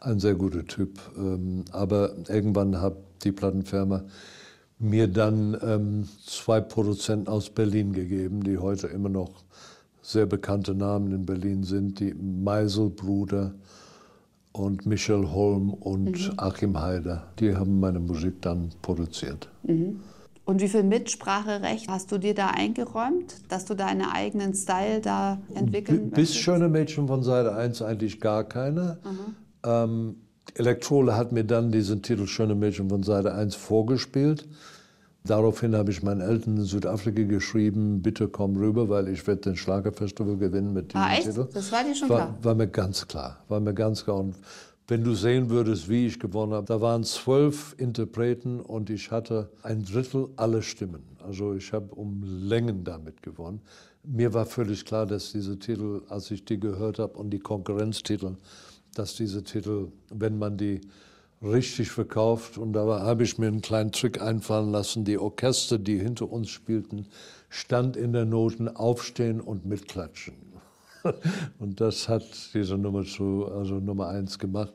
[0.00, 0.98] ein sehr guter Typ.
[1.16, 4.04] Ähm, aber irgendwann hat die Plattenfirma
[4.78, 9.44] mir dann ähm, zwei Produzenten aus Berlin gegeben, die heute immer noch
[10.02, 13.54] sehr bekannte Namen in Berlin sind, die Meisel-Brüder
[14.52, 17.28] und Michel Holm und Achim Haider.
[17.38, 19.48] Die haben meine Musik dann produziert.
[20.44, 25.38] Und wie viel Mitspracherecht hast du dir da eingeräumt, dass du deinen eigenen Style da
[25.54, 26.36] entwickeln Bis möchtest?
[26.36, 28.98] Schöne Mädchen von Seite 1 eigentlich gar keine.
[29.64, 30.16] Ähm,
[30.54, 34.48] Elektrole hat mir dann diesen Titel Schöne Mädchen von Seite 1 vorgespielt.
[35.24, 39.56] Daraufhin habe ich meinen Eltern in Südafrika geschrieben, bitte komm rüber, weil ich werde den
[39.56, 41.26] Schlagerfestival gewinnen mit diesem Ah, echt?
[41.26, 41.48] Titel.
[41.52, 42.38] Das war dir schon war, klar?
[42.42, 44.18] War mir ganz klar, war mir ganz klar.
[44.18, 44.34] Und
[44.88, 49.48] wenn du sehen würdest, wie ich gewonnen habe, da waren zwölf Interpreten und ich hatte
[49.62, 51.04] ein Drittel aller Stimmen.
[51.24, 53.60] Also ich habe um Längen damit gewonnen.
[54.02, 58.34] Mir war völlig klar, dass diese Titel, als ich die gehört habe und die Konkurrenztitel,
[58.94, 60.80] dass diese Titel, wenn man die
[61.42, 65.98] richtig verkauft, und da habe ich mir einen kleinen Trick einfallen lassen, die Orchester, die
[65.98, 67.06] hinter uns spielten,
[67.48, 70.34] stand in der Noten aufstehen und mitklatschen.
[71.58, 72.24] Und das hat
[72.54, 74.72] diese Nummer zu, also Nummer eins gemacht.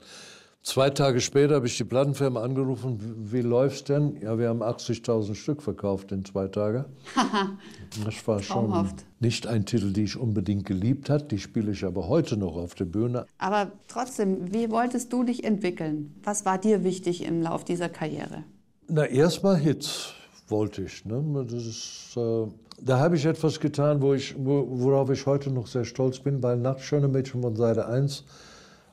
[0.68, 3.00] Zwei Tage später habe ich die Plattenfirma angerufen,
[3.32, 4.18] wie, läuft's denn?
[4.22, 6.84] Ja, wir haben 80.000 Stück verkauft in zwei Tagen.
[8.04, 8.90] Das war schon
[9.22, 11.32] nicht ein Titel, den ich unbedingt geliebt hat.
[11.32, 13.28] Die spiele ich aber heute noch auf der Bühne.
[13.38, 16.14] Aber trotzdem, wie wolltest du dich entwickeln?
[16.22, 18.44] Was war dir wichtig im Lauf dieser Karriere?
[18.90, 20.12] Na, erstmal Hits
[20.50, 21.06] wollte ich.
[21.06, 21.46] Ne?
[21.50, 22.46] Das ist, äh,
[22.82, 26.44] da habe ich etwas getan, wo ich, wo, worauf ich heute noch sehr stolz bin,
[26.44, 28.26] weil nach Schöne Mädchen von Seite 1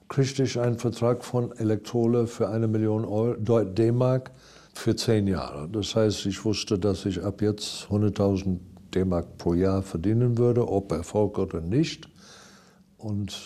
[0.08, 4.30] kriegte ich einen Vertrag von Elektrole für eine Million Euro- D-Mark
[4.74, 5.68] für zehn Jahre.
[5.68, 8.58] Das heißt, ich wusste, dass ich ab jetzt 100.000
[8.94, 12.08] D-Mark pro Jahr verdienen würde, ob Erfolg oder nicht.
[12.98, 13.36] Und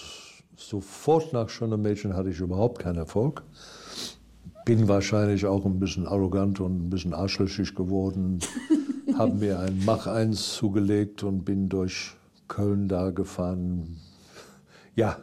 [0.57, 3.43] sofort nach Schöne Mädchen hatte ich überhaupt keinen Erfolg
[4.69, 8.41] bin wahrscheinlich auch ein bisschen arrogant und ein bisschen arschlöchig geworden.
[9.17, 12.13] habe mir ein Mach 1 zugelegt und bin durch
[12.49, 13.97] Köln da gefahren.
[14.95, 15.17] Ja,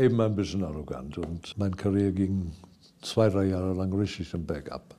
[0.00, 1.18] eben ein bisschen arrogant.
[1.18, 2.52] Und meine Karriere ging
[3.02, 4.94] zwei, drei Jahre lang richtig den Berg ab.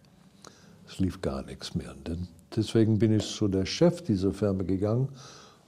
[0.88, 1.94] Es lief gar nichts mehr.
[2.08, 5.10] Denn deswegen bin ich zu der Chef dieser Firma gegangen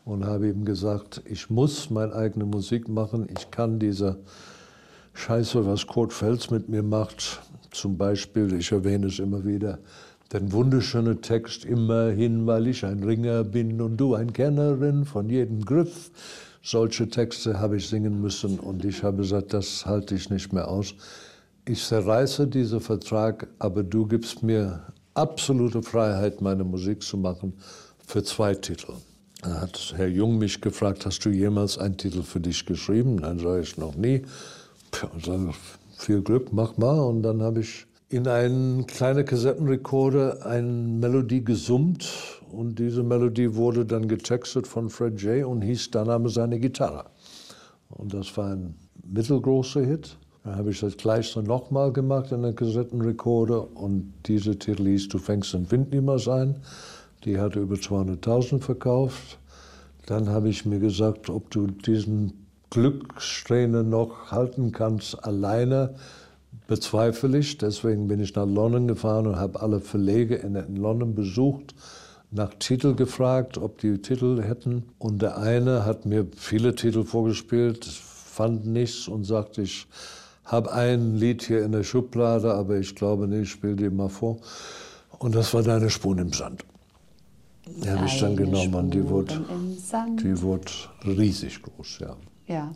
[0.06, 3.28] und habe ihm gesagt, ich muss meine eigene Musik machen.
[3.36, 4.18] Ich kann diese
[5.14, 7.42] Scheiße, was Kurt Fels mit mir macht.
[7.72, 9.80] Zum Beispiel, ich erwähne es immer wieder,
[10.32, 15.64] den wunderschönen Text Immerhin, weil ich ein Ringer bin und du ein Kennerin von jedem
[15.64, 16.12] Griff.
[16.66, 20.70] Solche Texte habe ich singen müssen und ich habe gesagt, das halte ich nicht mehr
[20.70, 20.96] aus.
[21.66, 24.82] Ich zerreiße diesen Vertrag, aber du gibst mir
[25.14, 27.52] absolute Freiheit, meine Musik zu machen
[28.08, 28.94] für zwei Titel.
[29.42, 33.20] Da hat Herr Jung mich gefragt, hast du jemals einen Titel für dich geschrieben?
[33.20, 34.22] Dann sage ich noch nie.
[35.02, 35.54] Ja, sage,
[35.98, 36.98] viel Glück, mach mal.
[36.98, 43.86] Und dann habe ich in einen kleinen Kassettenrekorder eine Melodie gesummt und diese Melodie wurde
[43.86, 45.46] dann getextet von Fred J.
[45.46, 47.06] und hieß Da Name seine Gitarre.
[47.90, 50.18] Und das war ein mittelgroßer Hit.
[50.44, 55.08] Dann habe ich das gleich so nochmal gemacht in einem Kassettenrekorder und dieser Titel hieß
[55.10, 56.58] Du fängst den Wind niemals ein.
[57.26, 59.40] Die hatte über 200.000 verkauft.
[60.06, 62.34] Dann habe ich mir gesagt, ob du diesen
[62.70, 65.96] Glückssträhne noch halten kannst alleine,
[66.68, 67.58] bezweifle ich.
[67.58, 71.74] Deswegen bin ich nach London gefahren und habe alle Verlege in London besucht,
[72.34, 74.84] nach Titel gefragt, ob die Titel hätten.
[74.98, 79.88] Und der eine hat mir viele Titel vorgespielt, fand nichts und sagte, ich
[80.44, 84.38] habe ein Lied hier in der Schublade, aber ich glaube nicht, spiel dir mal vor.
[85.20, 86.66] Und das war deine Spuren im Sand.
[87.66, 90.72] Die habe ich dann genommen und die wurde, Spuren die wurde
[91.06, 92.18] riesig groß, ja.
[92.46, 92.74] Ja,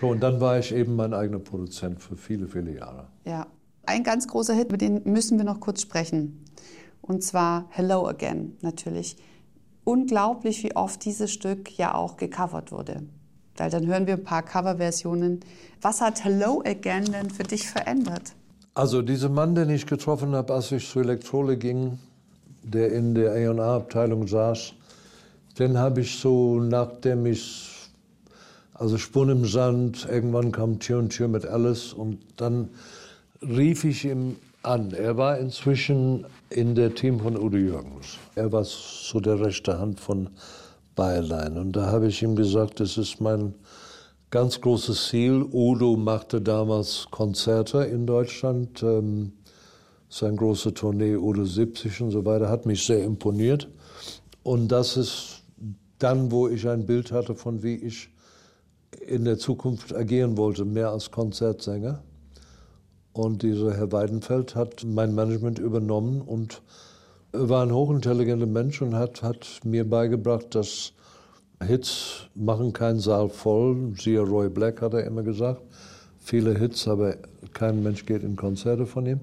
[0.00, 3.08] So, und dann war ich eben mein eigener Produzent für viele, viele Jahre.
[3.24, 3.46] ja.
[3.84, 6.44] Ein ganz großer Hit, über den müssen wir noch kurz sprechen.
[7.02, 9.16] Und zwar Hello Again, natürlich.
[9.84, 13.02] Unglaublich, wie oft dieses Stück ja auch gecovert wurde.
[13.56, 15.40] Weil dann hören wir ein paar Coverversionen.
[15.80, 18.32] Was hat Hello Again denn für dich verändert?
[18.74, 21.98] Also dieser Mann, den ich getroffen habe, als ich zur Elektrole ging,
[22.62, 24.72] der in der A&A-Abteilung saß,
[25.58, 27.68] den habe ich so, nachdem ich,
[28.72, 32.70] also Spun im Sand, irgendwann kam Tür und Tür mit Alice und dann
[33.42, 34.92] rief ich ihm an.
[34.92, 38.18] Er war inzwischen in der Team von Udo Jürgens.
[38.34, 40.30] Er war so der rechte Hand von
[40.94, 41.56] Bayerlein.
[41.58, 43.54] Und da habe ich ihm gesagt, das ist mein
[44.30, 45.46] ganz großes Ziel.
[45.52, 48.82] Udo machte damals Konzerte in Deutschland.
[48.82, 49.32] Ähm,
[50.08, 53.68] sein große Tournee Udo 70 und so weiter hat mich sehr imponiert.
[54.42, 55.42] Und das ist
[55.98, 58.10] dann, wo ich ein Bild hatte von wie ich
[59.06, 62.02] in der Zukunft agieren wollte, mehr als Konzertsänger.
[63.12, 66.62] Und dieser Herr Weidenfeld hat mein Management übernommen und
[67.32, 70.92] war ein hochintelligenter Mensch und hat, hat mir beigebracht, dass
[71.62, 73.92] Hits machen keinen Saal voll.
[73.98, 75.62] Siehe Roy Black, hat er immer gesagt.
[76.18, 77.16] Viele Hits, aber
[77.52, 79.20] kein Mensch geht in Konzerte von ihm.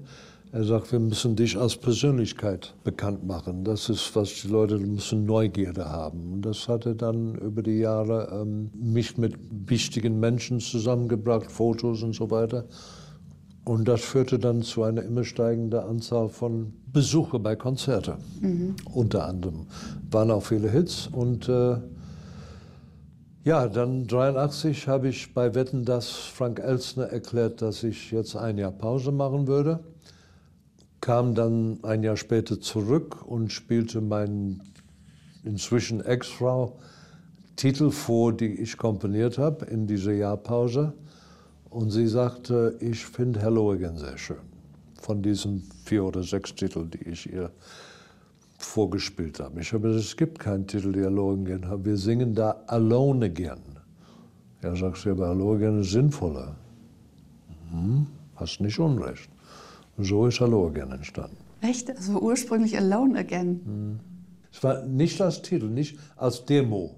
[0.52, 3.62] Er sagt, wir müssen dich als Persönlichkeit bekannt machen.
[3.62, 6.32] Das ist, was die Leute müssen Neugierde haben.
[6.32, 12.02] Und das hat er dann über die Jahre ähm, mich mit wichtigen Menschen zusammengebracht, Fotos
[12.02, 12.64] und so weiter.
[13.70, 18.14] Und das führte dann zu einer immer steigenden Anzahl von Besuchen bei Konzerten.
[18.92, 19.68] Unter anderem
[20.10, 21.06] waren auch viele Hits.
[21.06, 21.76] Und äh,
[23.44, 28.58] ja, dann 83 habe ich bei Wetten das Frank Elstner erklärt, dass ich jetzt ein
[28.58, 29.78] Jahr Pause machen würde.
[31.00, 34.64] Kam dann ein Jahr später zurück und spielte meinen
[35.44, 36.76] inzwischen Ex-Frau
[37.54, 40.92] Titel vor, die ich komponiert habe in dieser Jahrpause.
[41.70, 44.36] Und sie sagte, ich finde Hello Again sehr schön.
[45.00, 47.50] Von diesen vier oder sechs Titeln, die ich ihr
[48.58, 49.60] vorgespielt habe.
[49.60, 51.84] Ich habe gesagt, es gibt keinen Titel, der Hello Again hat.
[51.84, 53.60] Wir singen da Alone Again.
[54.62, 56.56] Ja, sagst du, aber Hello Again ist sinnvoller.
[57.70, 59.30] Hm, hast nicht unrecht.
[59.96, 61.36] So ist Hello Again entstanden.
[61.60, 61.88] Echt?
[61.88, 64.00] Also ursprünglich Alone Again.
[64.52, 66.96] Es war nicht als Titel, nicht als Demo.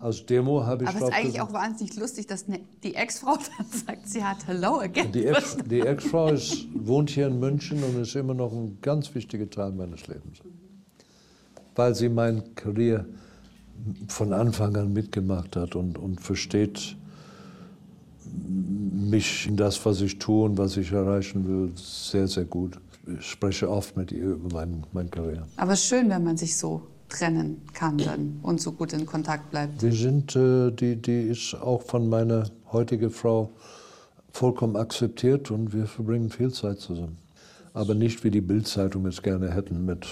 [0.00, 3.36] Als Demo habe ich Aber es ist eigentlich auch wahnsinnig lustig, dass ne, die Ex-Frau
[3.58, 5.12] dann sagt, sie hat Hello Again.
[5.12, 9.48] Die Ex- Ex-Frau ist- wohnt hier in München und ist immer noch ein ganz wichtiger
[9.48, 10.38] Teil meines Lebens.
[11.76, 13.06] Weil sie meine Karriere
[14.08, 16.96] von Anfang an mitgemacht hat und, und versteht
[18.26, 22.78] mich in das, was ich tue und was ich erreichen will, sehr, sehr gut.
[23.18, 25.46] Ich spreche oft mit ihr über mein, meine Karriere.
[25.56, 29.06] Aber es ist schön, wenn man sich so trennen kann dann und so gut in
[29.06, 29.82] Kontakt bleibt.
[29.82, 33.50] Wir sind, äh, die, die ist auch von meiner heutigen Frau
[34.32, 37.18] vollkommen akzeptiert und wir verbringen viel Zeit zusammen.
[37.72, 40.06] Aber nicht wie die Bildzeitung es gerne hätten mit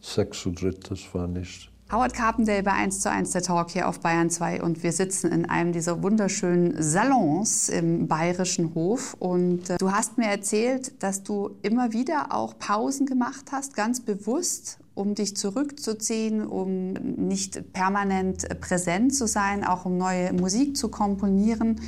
[0.00, 1.70] Sex zu dritt, das war nicht.
[1.90, 5.32] Howard Carpendale bei 1 zu 1 der Talk hier auf Bayern 2 und wir sitzen
[5.32, 11.22] in einem dieser wunderschönen Salons im Bayerischen Hof und äh, du hast mir erzählt, dass
[11.22, 18.48] du immer wieder auch Pausen gemacht hast, ganz bewusst, um dich zurückzuziehen, um nicht permanent
[18.60, 21.80] präsent zu sein, auch um neue Musik zu komponieren.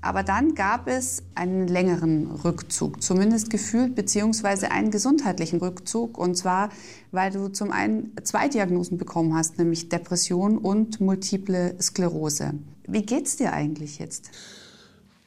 [0.00, 6.18] Aber dann gab es einen längeren Rückzug, zumindest gefühlt, beziehungsweise einen gesundheitlichen Rückzug.
[6.18, 6.70] Und zwar,
[7.10, 12.52] weil du zum einen zwei Diagnosen bekommen hast, nämlich Depression und multiple Sklerose.
[12.86, 14.30] Wie geht's dir eigentlich jetzt?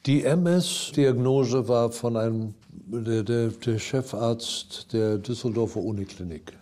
[0.06, 2.54] Die MS-Diagnose war von einem,
[2.86, 6.57] der, der, der Chefarzt der Düsseldorfer Uniklinik.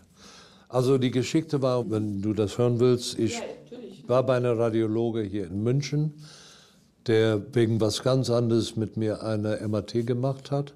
[0.69, 3.41] Also die Geschichte war, wenn du das hören willst, ich
[4.07, 6.15] war bei einer Radiologe hier in München,
[7.07, 10.75] der wegen was ganz anderes mit mir eine MRT gemacht hat.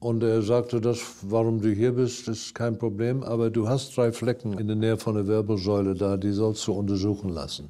[0.00, 4.12] Und er sagte, das, warum du hier bist, ist kein Problem, aber du hast drei
[4.12, 7.68] Flecken in der Nähe von der Wirbelsäule da, die sollst du untersuchen lassen.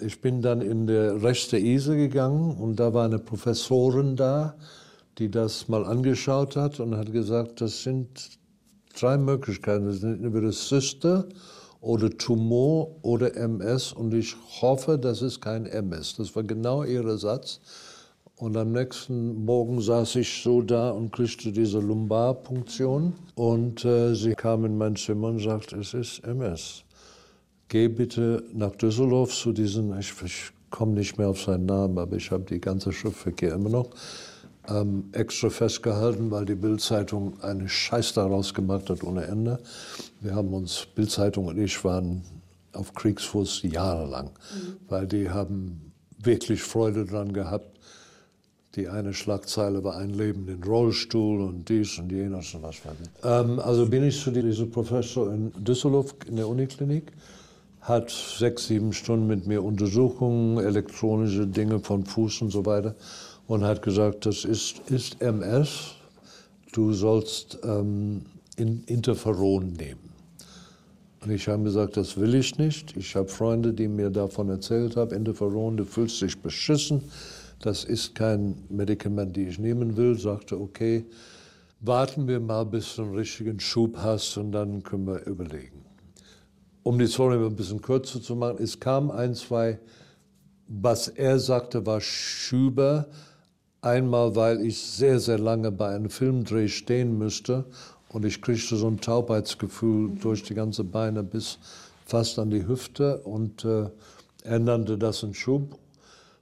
[0.00, 4.56] Ich bin dann in der rechte Ise gegangen und da war eine Professorin da,
[5.18, 8.38] die das mal angeschaut hat und hat gesagt, das sind
[9.00, 9.86] drei Möglichkeiten.
[9.86, 11.28] Das sind das Zyste
[11.80, 16.16] oder Tumor oder MS und ich hoffe, das ist kein MS.
[16.16, 17.60] Das war genau ihr Satz.
[18.38, 23.14] Und am nächsten Morgen saß ich so da und kriegte diese Lumbarpunktion.
[23.34, 26.84] Und äh, sie kam in mein Zimmer und sagte, es ist MS.
[27.68, 32.16] Geh bitte nach Düsseldorf zu diesen, ich, ich komme nicht mehr auf seinen Namen, aber
[32.16, 33.90] ich habe die ganze Schriftverkehr immer noch
[34.68, 39.58] ähm, extra festgehalten, weil die Bildzeitung einen Scheiß daraus gemacht hat ohne Ende.
[40.20, 42.22] Wir haben uns, Bildzeitung und ich waren
[42.72, 44.76] auf Kriegsfuß jahrelang, mhm.
[44.88, 47.78] weil die haben wirklich Freude dran gehabt.
[48.74, 52.94] Die eine Schlagzeile war ein Leben in Rollstuhl und dies und jenes und was weiß
[53.02, 53.24] ich.
[53.24, 57.12] Ähm, also bin ich zu diesem Professor in Düsseldorf in der Uniklinik,
[57.80, 62.94] hat sechs, sieben Stunden mit mir Untersuchungen, elektronische Dinge von Fuß und so weiter
[63.46, 65.94] und hat gesagt, das ist, ist MS,
[66.72, 68.22] du sollst ähm,
[68.56, 70.06] in Interferon nehmen.
[71.22, 72.96] Und ich habe gesagt, das will ich nicht.
[72.96, 77.02] Ich habe Freunde, die mir davon erzählt haben, Interferon, du fühlst dich beschissen.
[77.60, 80.18] Das ist kein Medikament, das ich nehmen will.
[80.18, 81.04] Sagte, okay,
[81.80, 85.84] warten wir mal, bis du einen richtigen Schub hast und dann können wir überlegen.
[86.82, 89.80] Um die Story ein bisschen kürzer zu machen, es kam ein, zwei,
[90.68, 93.08] was er sagte, war Schüber,
[93.86, 97.66] Einmal, weil ich sehr, sehr lange bei einem Filmdreh stehen müsste
[98.08, 101.60] und ich kriegte so ein Taubheitsgefühl durch die ganze Beine bis
[102.04, 103.88] fast an die Hüfte und äh,
[104.42, 105.78] er nannte das einen Schub,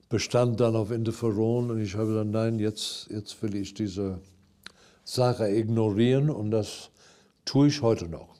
[0.09, 4.21] bestand dann auf Interferon und ich habe gesagt, nein, jetzt, jetzt will ich diese
[5.05, 6.89] Sache ignorieren und das
[7.45, 8.37] tue ich heute noch.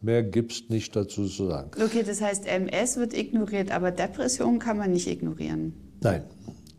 [0.00, 1.72] Mehr gibt es nicht dazu zu sagen.
[1.78, 5.74] Okay, das heißt, MS wird ignoriert, aber Depression kann man nicht ignorieren.
[6.00, 6.24] Nein.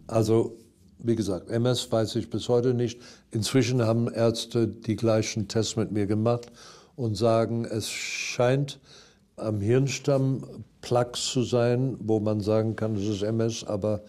[0.08, 0.58] Also
[1.00, 3.00] wie gesagt, MS weiß ich bis heute nicht.
[3.32, 6.52] Inzwischen haben Ärzte die gleichen Tests mit mir gemacht
[6.96, 8.80] und sagen, es scheint
[9.36, 10.44] am Hirnstamm
[10.82, 14.02] Plaques zu sein, wo man sagen kann, es ist MS, aber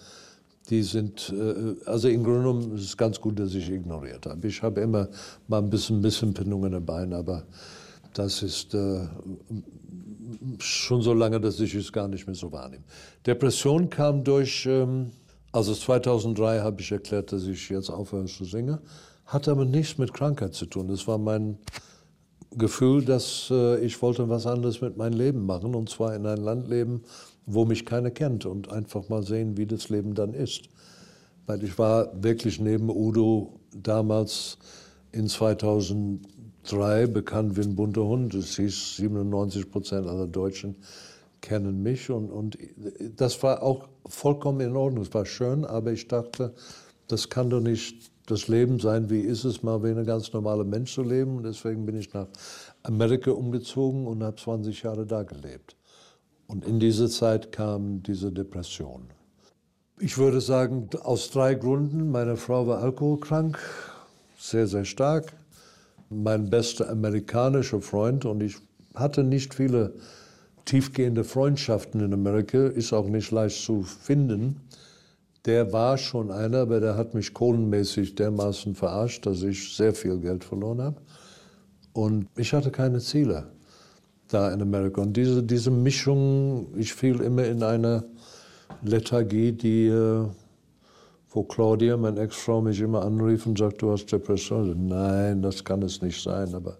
[0.71, 4.47] die sind, äh, also im Grunde genommen ist es ganz gut, dass ich ignoriert habe.
[4.47, 5.09] Ich habe immer
[5.47, 7.45] mal ein bisschen Missempfindungen in den Beinen, aber
[8.15, 9.07] das ist äh,
[10.59, 12.85] schon so lange, dass ich es gar nicht mehr so wahrnehme.
[13.27, 15.11] Depression kam durch ähm,
[15.53, 18.79] also 2003 habe ich erklärt, dass ich jetzt aufhöre zu singen.
[19.27, 20.89] Hat aber nichts mit Krankheit zu tun.
[20.89, 21.59] Das war mein
[22.51, 25.75] Gefühl, dass äh, ich wollte was anderes mit meinem Leben machen.
[25.75, 27.03] Und zwar in ein Land leben,
[27.47, 28.47] wo mich keiner kennt.
[28.47, 30.69] Und einfach mal sehen, wie das Leben dann ist.
[31.47, 34.59] Weil ich war wirklich neben Udo damals
[35.13, 38.35] in 2003 bekannt wie ein bunter Hund.
[38.35, 40.77] Es hieß 97 Prozent aller Deutschen
[41.49, 42.59] kennen mich und, und
[43.17, 45.05] das war auch vollkommen in Ordnung.
[45.05, 46.53] Es war schön, aber ich dachte,
[47.07, 50.65] das kann doch nicht das Leben sein, wie ist es mal wie ein ganz normaler
[50.65, 51.39] Mensch zu leben.
[51.39, 52.27] Und deswegen bin ich nach
[52.83, 55.75] Amerika umgezogen und habe 20 Jahre da gelebt.
[56.49, 59.05] Und in diese Zeit kam diese Depression.
[60.01, 62.11] Ich würde sagen, aus drei Gründen.
[62.11, 63.59] Meine Frau war alkoholkrank,
[64.39, 65.33] sehr, sehr stark.
[66.11, 68.57] Mein bester amerikanischer Freund und ich
[68.95, 69.95] hatte nicht viele
[70.69, 74.61] tiefgehende Freundschaften in Amerika, ist auch nicht leicht zu finden.
[75.47, 80.19] Der war schon einer, aber der hat mich kohlenmäßig dermaßen verarscht, dass ich sehr viel
[80.19, 81.01] Geld verloren habe.
[81.95, 83.47] Und ich hatte keine Ziele
[84.29, 85.01] da in Amerika.
[85.01, 88.05] Und diese, diese Mischung, ich fiel immer in eine
[88.83, 90.27] Lethargie, die, äh,
[91.31, 94.87] wo Claudia, meine Ex-Frau, mich immer anrief und sagte, du hast Depression.
[94.87, 96.55] Nein, das kann es nicht sein.
[96.55, 96.77] Aber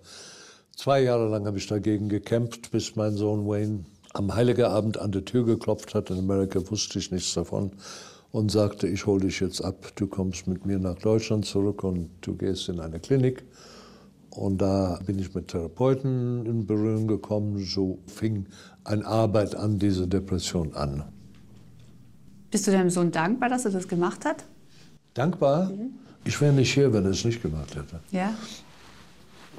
[0.79, 5.11] Zwei Jahre lang habe ich dagegen gekämpft, bis mein Sohn Wayne am Heiligen Abend an
[5.11, 6.09] der Tür geklopft hat.
[6.11, 7.73] In Amerika wusste ich nichts davon
[8.31, 12.11] und sagte, ich hole dich jetzt ab, du kommst mit mir nach Deutschland zurück und
[12.21, 13.43] du gehst in eine Klinik.
[14.31, 17.59] Und da bin ich mit Therapeuten in Berührung gekommen.
[17.59, 18.47] So fing
[18.85, 21.03] eine Arbeit an diese Depression an.
[22.53, 24.45] Bist du deinem Sohn dankbar, dass er das gemacht hat?
[25.15, 25.71] Dankbar?
[25.71, 25.95] Mhm.
[26.25, 27.99] Ich wäre nicht hier, wenn er es nicht gemacht hätte.
[28.13, 28.33] Ja.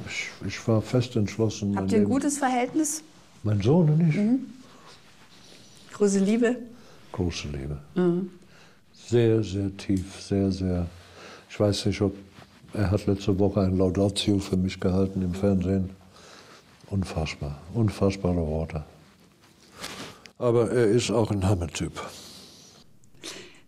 [0.07, 1.75] Ich, ich war fest entschlossen.
[1.75, 3.03] Habt ihr ein gutes Verhältnis?
[3.43, 4.15] Mein Sohn und ich.
[4.15, 4.39] Mhm.
[5.93, 6.57] Große Liebe?
[7.11, 7.77] Große Liebe.
[7.95, 8.29] Mhm.
[8.93, 10.87] Sehr, sehr tief, sehr, sehr.
[11.49, 12.15] Ich weiß nicht, ob
[12.73, 15.89] er hat letzte Woche ein Laudatio für mich gehalten im Fernsehen.
[16.89, 18.83] Unfassbar, unfassbare Worte.
[20.37, 21.91] Aber er ist auch ein Hammertyp.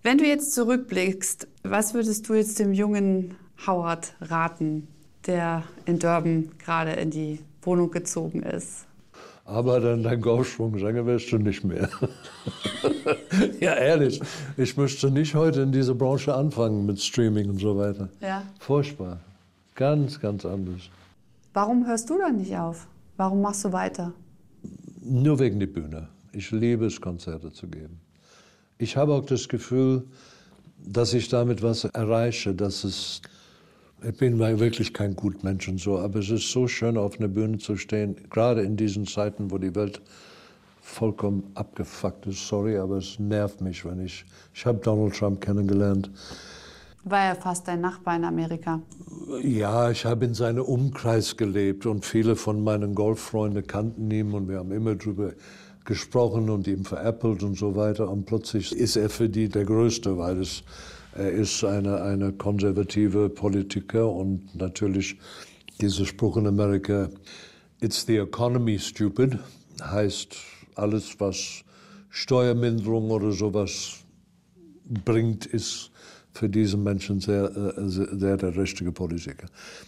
[0.04, 3.36] Wenn du jetzt zurückblickst, was würdest du jetzt dem jungen
[3.68, 4.88] Howard raten?
[5.28, 8.86] Der in Durban gerade in die Wohnung gezogen ist.
[9.46, 11.90] Aber dann dein Golfschwung-Sänger wirst du nicht mehr.
[13.60, 14.22] ja, ehrlich,
[14.56, 18.08] ich möchte nicht heute in diese Branche anfangen mit Streaming und so weiter.
[18.22, 18.44] Ja.
[18.60, 19.20] Furchtbar.
[19.76, 20.82] Ganz, ganz anders.
[21.54, 22.88] Warum hörst du dann nicht auf?
[23.18, 24.14] Warum machst du weiter?
[25.04, 26.08] Nur wegen der Bühne.
[26.32, 28.00] Ich liebe es, Konzerte zu geben.
[28.78, 30.04] Ich habe auch das Gefühl,
[30.78, 33.22] dass ich damit was erreiche, dass es
[34.04, 37.58] ich bin wirklich kein Gutmensch und so, aber es ist so schön, auf einer Bühne
[37.60, 40.02] zu stehen, gerade in diesen Zeiten, wo die Welt
[40.82, 42.47] vollkommen abgefuckt ist.
[42.47, 44.26] Sorry, aber es nervt mich, wenn ich.
[44.54, 46.10] Ich habe Donald Trump kennengelernt.
[47.04, 48.82] War er fast dein Nachbar in Amerika?
[49.41, 54.49] Ja, ich habe in seinem Umkreis gelebt und viele von meinen Golffreunden kannten ihn und
[54.49, 55.32] wir haben immer drüber
[55.86, 58.10] gesprochen und ihm veräppelt und so weiter.
[58.10, 60.64] Und plötzlich ist er für die der Größte, weil es,
[61.14, 65.18] er ist eine, eine konservative Politiker und natürlich
[65.80, 67.10] dieser Spruch in Amerika,
[67.80, 69.40] it's the economy stupid,
[69.82, 70.38] heißt
[70.76, 71.64] alles, was
[72.10, 73.98] Steuerminderung oder sowas
[75.06, 75.92] bringt, ist
[76.34, 79.48] für diese Menschen sehr, äh, sehr der richtige Politiker.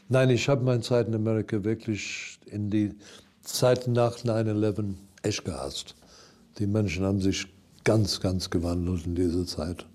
[0.10, 2.94] Nein, ich habe meine Zeit in Amerika wirklich in die
[3.44, 5.95] Zeit nach 9-11 echt gehasst.
[6.59, 7.47] Die Menschen haben sich
[7.84, 9.86] ganz, ganz gewandelt in dieser Zeit.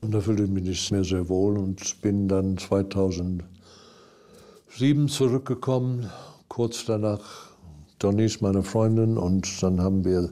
[0.00, 6.10] Und da fühlte ich mich nicht mehr sehr wohl und bin dann 2007 zurückgekommen,
[6.48, 7.54] kurz danach
[7.98, 10.30] Donice, meine Freundin, und dann haben wir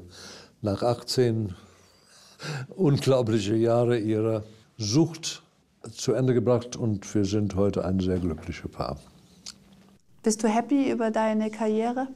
[0.60, 1.54] nach 18
[2.76, 4.42] unglaubliche Jahre ihrer
[4.76, 5.42] Sucht
[5.90, 8.98] zu Ende gebracht und wir sind heute ein sehr glückliches Paar.
[10.22, 12.08] Bist du happy über deine Karriere?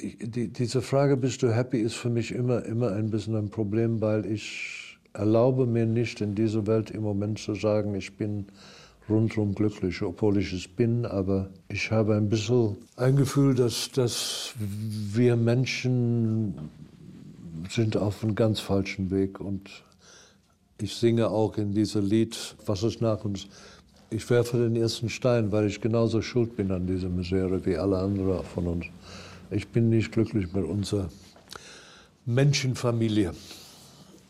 [0.00, 4.00] Die, diese Frage, bist du happy, ist für mich immer, immer ein bisschen ein Problem,
[4.00, 8.46] weil ich erlaube mir nicht in dieser Welt im Moment zu sagen, ich bin
[9.08, 14.54] rundherum glücklich, obwohl ich es bin, aber ich habe ein bisschen ein Gefühl, dass, dass
[14.58, 16.54] wir Menschen
[17.70, 19.40] sind auf einem ganz falschen Weg.
[19.40, 19.70] Und
[20.80, 23.48] ich singe auch in diesem Lied, was ist nach uns,
[24.10, 27.98] ich werfe den ersten Stein, weil ich genauso schuld bin an dieser Misere wie alle
[27.98, 28.86] anderen von uns.
[29.50, 31.08] Ich bin nicht glücklich mit unserer
[32.26, 33.32] Menschenfamilie.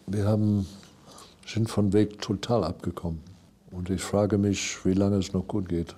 [0.07, 0.65] Wir haben,
[1.45, 3.21] sind von Weg total abgekommen.
[3.73, 5.97] Und ich frage mich, wie lange es noch gut geht.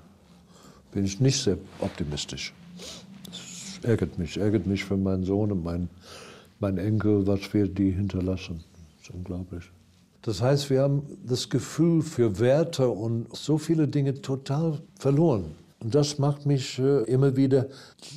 [0.93, 2.55] Bin ich nicht sehr optimistisch.
[3.27, 5.91] Das ärgert mich, ärgert mich für meinen Sohn und meinen,
[6.59, 8.65] meinen Enkel, was wir die hinterlassen.
[8.97, 9.65] Das ist unglaublich.
[10.23, 15.60] Das heißt, wir haben das Gefühl für Werte und so viele Dinge total verloren.
[15.83, 17.67] Und das macht mich äh, immer wieder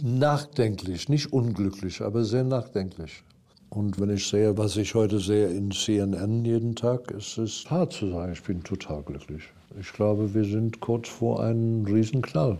[0.03, 3.23] nachdenklich, nicht unglücklich, aber sehr nachdenklich.
[3.69, 7.93] Und wenn ich sehe, was ich heute sehe in CNN jeden Tag, ist es hart
[7.93, 9.43] zu sagen, ich bin total glücklich.
[9.79, 12.59] Ich glaube, wir sind kurz vor einem Riesenknall.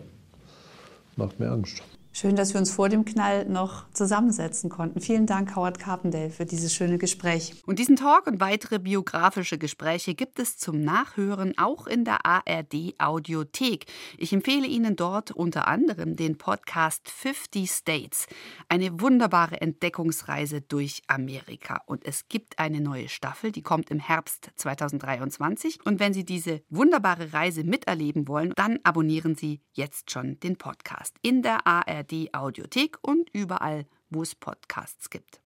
[1.16, 1.84] Macht mir Angst.
[2.16, 5.02] Schön, dass wir uns vor dem Knall noch zusammensetzen konnten.
[5.02, 7.56] Vielen Dank, Howard Carpendale, für dieses schöne Gespräch.
[7.66, 12.94] Und diesen Talk und weitere biografische Gespräche gibt es zum Nachhören auch in der ARD
[13.00, 13.88] Audiothek.
[14.20, 18.28] Ich empfehle Ihnen dort unter anderem den Podcast 50 States.
[18.70, 21.82] Eine wunderbare Entdeckungsreise durch Amerika.
[21.88, 25.84] Und es gibt eine neue Staffel, die kommt im Herbst 2023.
[25.84, 31.16] Und wenn Sie diese wunderbare Reise miterleben wollen, dann abonnieren Sie jetzt schon den Podcast
[31.24, 35.40] in der ARD ARD Audiothek und überall, wo es Podcasts gibt.